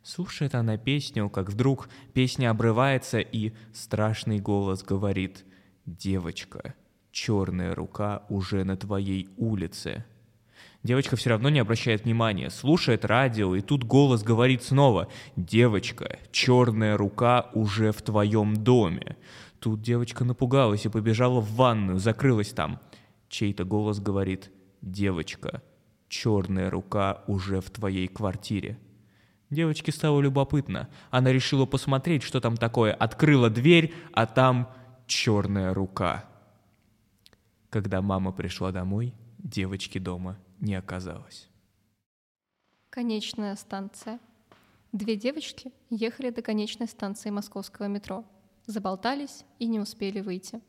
Слушает 0.02 0.56
она 0.56 0.76
песню, 0.76 1.30
как 1.30 1.50
вдруг 1.50 1.88
песня 2.14 2.50
обрывается 2.50 3.20
и 3.20 3.52
страшный 3.72 4.40
голос 4.40 4.82
говорит 4.82 5.44
«Девочка, 5.86 6.74
черная 7.12 7.76
рука 7.76 8.24
уже 8.28 8.64
на 8.64 8.76
твоей 8.76 9.28
улице». 9.36 10.04
Девочка 10.84 11.16
все 11.16 11.30
равно 11.30 11.48
не 11.48 11.58
обращает 11.58 12.04
внимания, 12.04 12.50
слушает 12.50 13.04
радио, 13.04 13.54
и 13.56 13.60
тут 13.60 13.82
голос 13.82 14.22
говорит 14.22 14.62
снова 14.62 15.08
«Девочка, 15.34 16.20
черная 16.30 16.96
рука 16.96 17.50
уже 17.52 17.90
в 17.90 18.00
твоем 18.02 18.54
доме». 18.54 19.16
Тут 19.58 19.82
девочка 19.82 20.24
напугалась 20.24 20.86
и 20.86 20.88
побежала 20.88 21.40
в 21.40 21.52
ванную, 21.54 21.98
закрылась 21.98 22.50
там. 22.50 22.80
Чей-то 23.28 23.64
голос 23.64 23.98
говорит 23.98 24.52
«Девочка, 24.80 25.62
черная 26.08 26.70
рука 26.70 27.24
уже 27.26 27.60
в 27.60 27.70
твоей 27.70 28.06
квартире». 28.06 28.78
Девочке 29.50 29.90
стало 29.90 30.20
любопытно. 30.20 30.88
Она 31.10 31.32
решила 31.32 31.66
посмотреть, 31.66 32.22
что 32.22 32.40
там 32.40 32.56
такое. 32.56 32.92
Открыла 32.92 33.50
дверь, 33.50 33.92
а 34.12 34.26
там 34.26 34.70
черная 35.06 35.74
рука. 35.74 36.24
Когда 37.70 38.00
мама 38.00 38.30
пришла 38.30 38.70
домой, 38.72 39.14
девочки 39.38 39.98
дома 39.98 40.38
не 40.60 40.74
оказалось. 40.74 41.48
Конечная 42.90 43.54
станция. 43.56 44.18
Две 44.92 45.16
девочки 45.16 45.72
ехали 45.90 46.30
до 46.30 46.42
конечной 46.42 46.88
станции 46.88 47.30
московского 47.30 47.86
метро. 47.86 48.24
Заболтались 48.66 49.44
и 49.58 49.66
не 49.66 49.80
успели 49.80 50.20
выйти. 50.20 50.60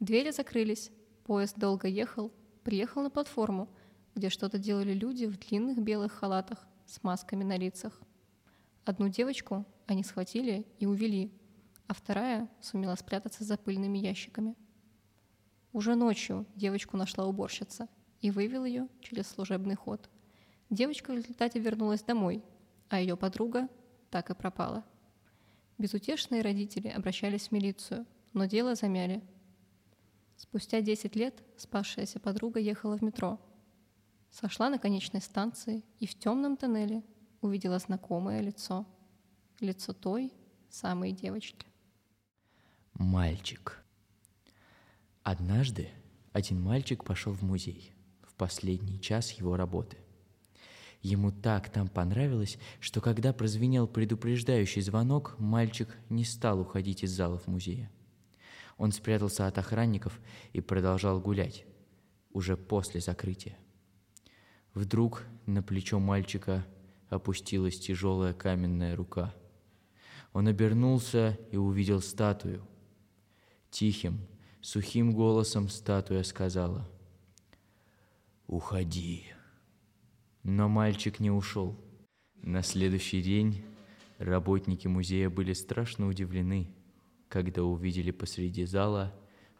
Двери 0.00 0.30
закрылись, 0.30 0.90
поезд 1.24 1.58
долго 1.58 1.88
ехал, 1.88 2.32
приехал 2.62 3.02
на 3.02 3.10
платформу, 3.10 3.68
где 4.14 4.28
что-то 4.28 4.58
делали 4.58 4.92
люди 4.92 5.24
в 5.26 5.38
длинных 5.38 5.78
белых 5.78 6.12
халатах 6.12 6.66
с 6.86 7.02
масками 7.02 7.42
на 7.42 7.56
лицах. 7.56 8.00
Одну 8.84 9.08
девочку 9.08 9.64
они 9.86 10.04
схватили 10.04 10.66
и 10.78 10.86
увели, 10.86 11.32
а 11.86 11.94
вторая 11.94 12.48
сумела 12.60 12.94
спрятаться 12.96 13.44
за 13.44 13.56
пыльными 13.56 13.98
ящиками. 13.98 14.54
Уже 15.72 15.94
ночью 15.94 16.46
девочку 16.54 16.96
нашла 16.96 17.26
уборщица— 17.26 17.88
и 18.24 18.30
вывел 18.30 18.64
ее 18.64 18.88
через 19.02 19.26
служебный 19.26 19.74
ход. 19.74 20.08
Девочка 20.70 21.12
в 21.12 21.14
результате 21.14 21.58
вернулась 21.58 22.02
домой, 22.02 22.42
а 22.88 22.98
ее 22.98 23.18
подруга 23.18 23.68
так 24.08 24.30
и 24.30 24.34
пропала. 24.34 24.82
Безутешные 25.76 26.40
родители 26.40 26.88
обращались 26.88 27.48
в 27.48 27.52
милицию, 27.52 28.06
но 28.32 28.46
дело 28.46 28.76
замяли. 28.76 29.22
Спустя 30.38 30.80
10 30.80 31.14
лет 31.16 31.42
спасшаяся 31.58 32.18
подруга 32.18 32.60
ехала 32.60 32.96
в 32.96 33.02
метро. 33.02 33.38
Сошла 34.30 34.70
на 34.70 34.78
конечной 34.78 35.20
станции 35.20 35.84
и 36.00 36.06
в 36.06 36.14
темном 36.14 36.56
тоннеле 36.56 37.02
увидела 37.42 37.78
знакомое 37.78 38.40
лицо. 38.40 38.86
Лицо 39.60 39.92
той 39.92 40.32
самой 40.70 41.12
девочки. 41.12 41.66
Мальчик. 42.94 43.84
Однажды 45.22 45.90
один 46.32 46.62
мальчик 46.62 47.04
пошел 47.04 47.34
в 47.34 47.42
музей 47.42 47.93
последний 48.36 49.00
час 49.00 49.32
его 49.32 49.56
работы. 49.56 49.96
Ему 51.02 51.30
так 51.30 51.68
там 51.68 51.88
понравилось, 51.88 52.58
что 52.80 53.02
когда 53.02 53.34
прозвенел 53.34 53.86
предупреждающий 53.86 54.80
звонок, 54.80 55.36
мальчик 55.38 55.94
не 56.08 56.24
стал 56.24 56.60
уходить 56.60 57.02
из 57.02 57.10
залов 57.10 57.46
музея. 57.46 57.90
Он 58.78 58.90
спрятался 58.90 59.46
от 59.46 59.58
охранников 59.58 60.18
и 60.54 60.62
продолжал 60.62 61.20
гулять, 61.20 61.66
уже 62.32 62.56
после 62.56 63.00
закрытия. 63.00 63.58
Вдруг 64.72 65.24
на 65.44 65.62
плечо 65.62 66.00
мальчика 66.00 66.66
опустилась 67.10 67.78
тяжелая 67.78 68.32
каменная 68.32 68.96
рука. 68.96 69.34
Он 70.32 70.48
обернулся 70.48 71.38
и 71.52 71.58
увидел 71.58 72.00
статую. 72.00 72.66
Тихим, 73.70 74.26
сухим 74.62 75.12
голосом 75.12 75.68
статуя 75.68 76.22
сказала 76.22 76.88
«Уходи». 78.54 79.24
Но 80.44 80.68
мальчик 80.68 81.18
не 81.18 81.28
ушел. 81.32 81.76
На 82.40 82.62
следующий 82.62 83.20
день 83.20 83.64
работники 84.18 84.86
музея 84.86 85.28
были 85.28 85.52
страшно 85.54 86.06
удивлены, 86.06 86.72
когда 87.28 87.64
увидели 87.64 88.12
посреди 88.12 88.64
зала 88.64 89.12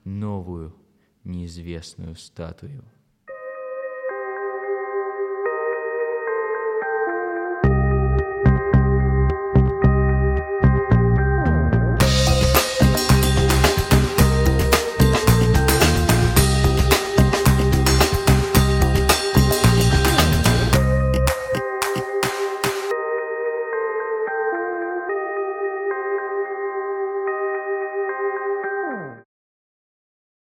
новую 0.04 0.76
неизвестную 1.24 2.14
статую– 2.14 2.84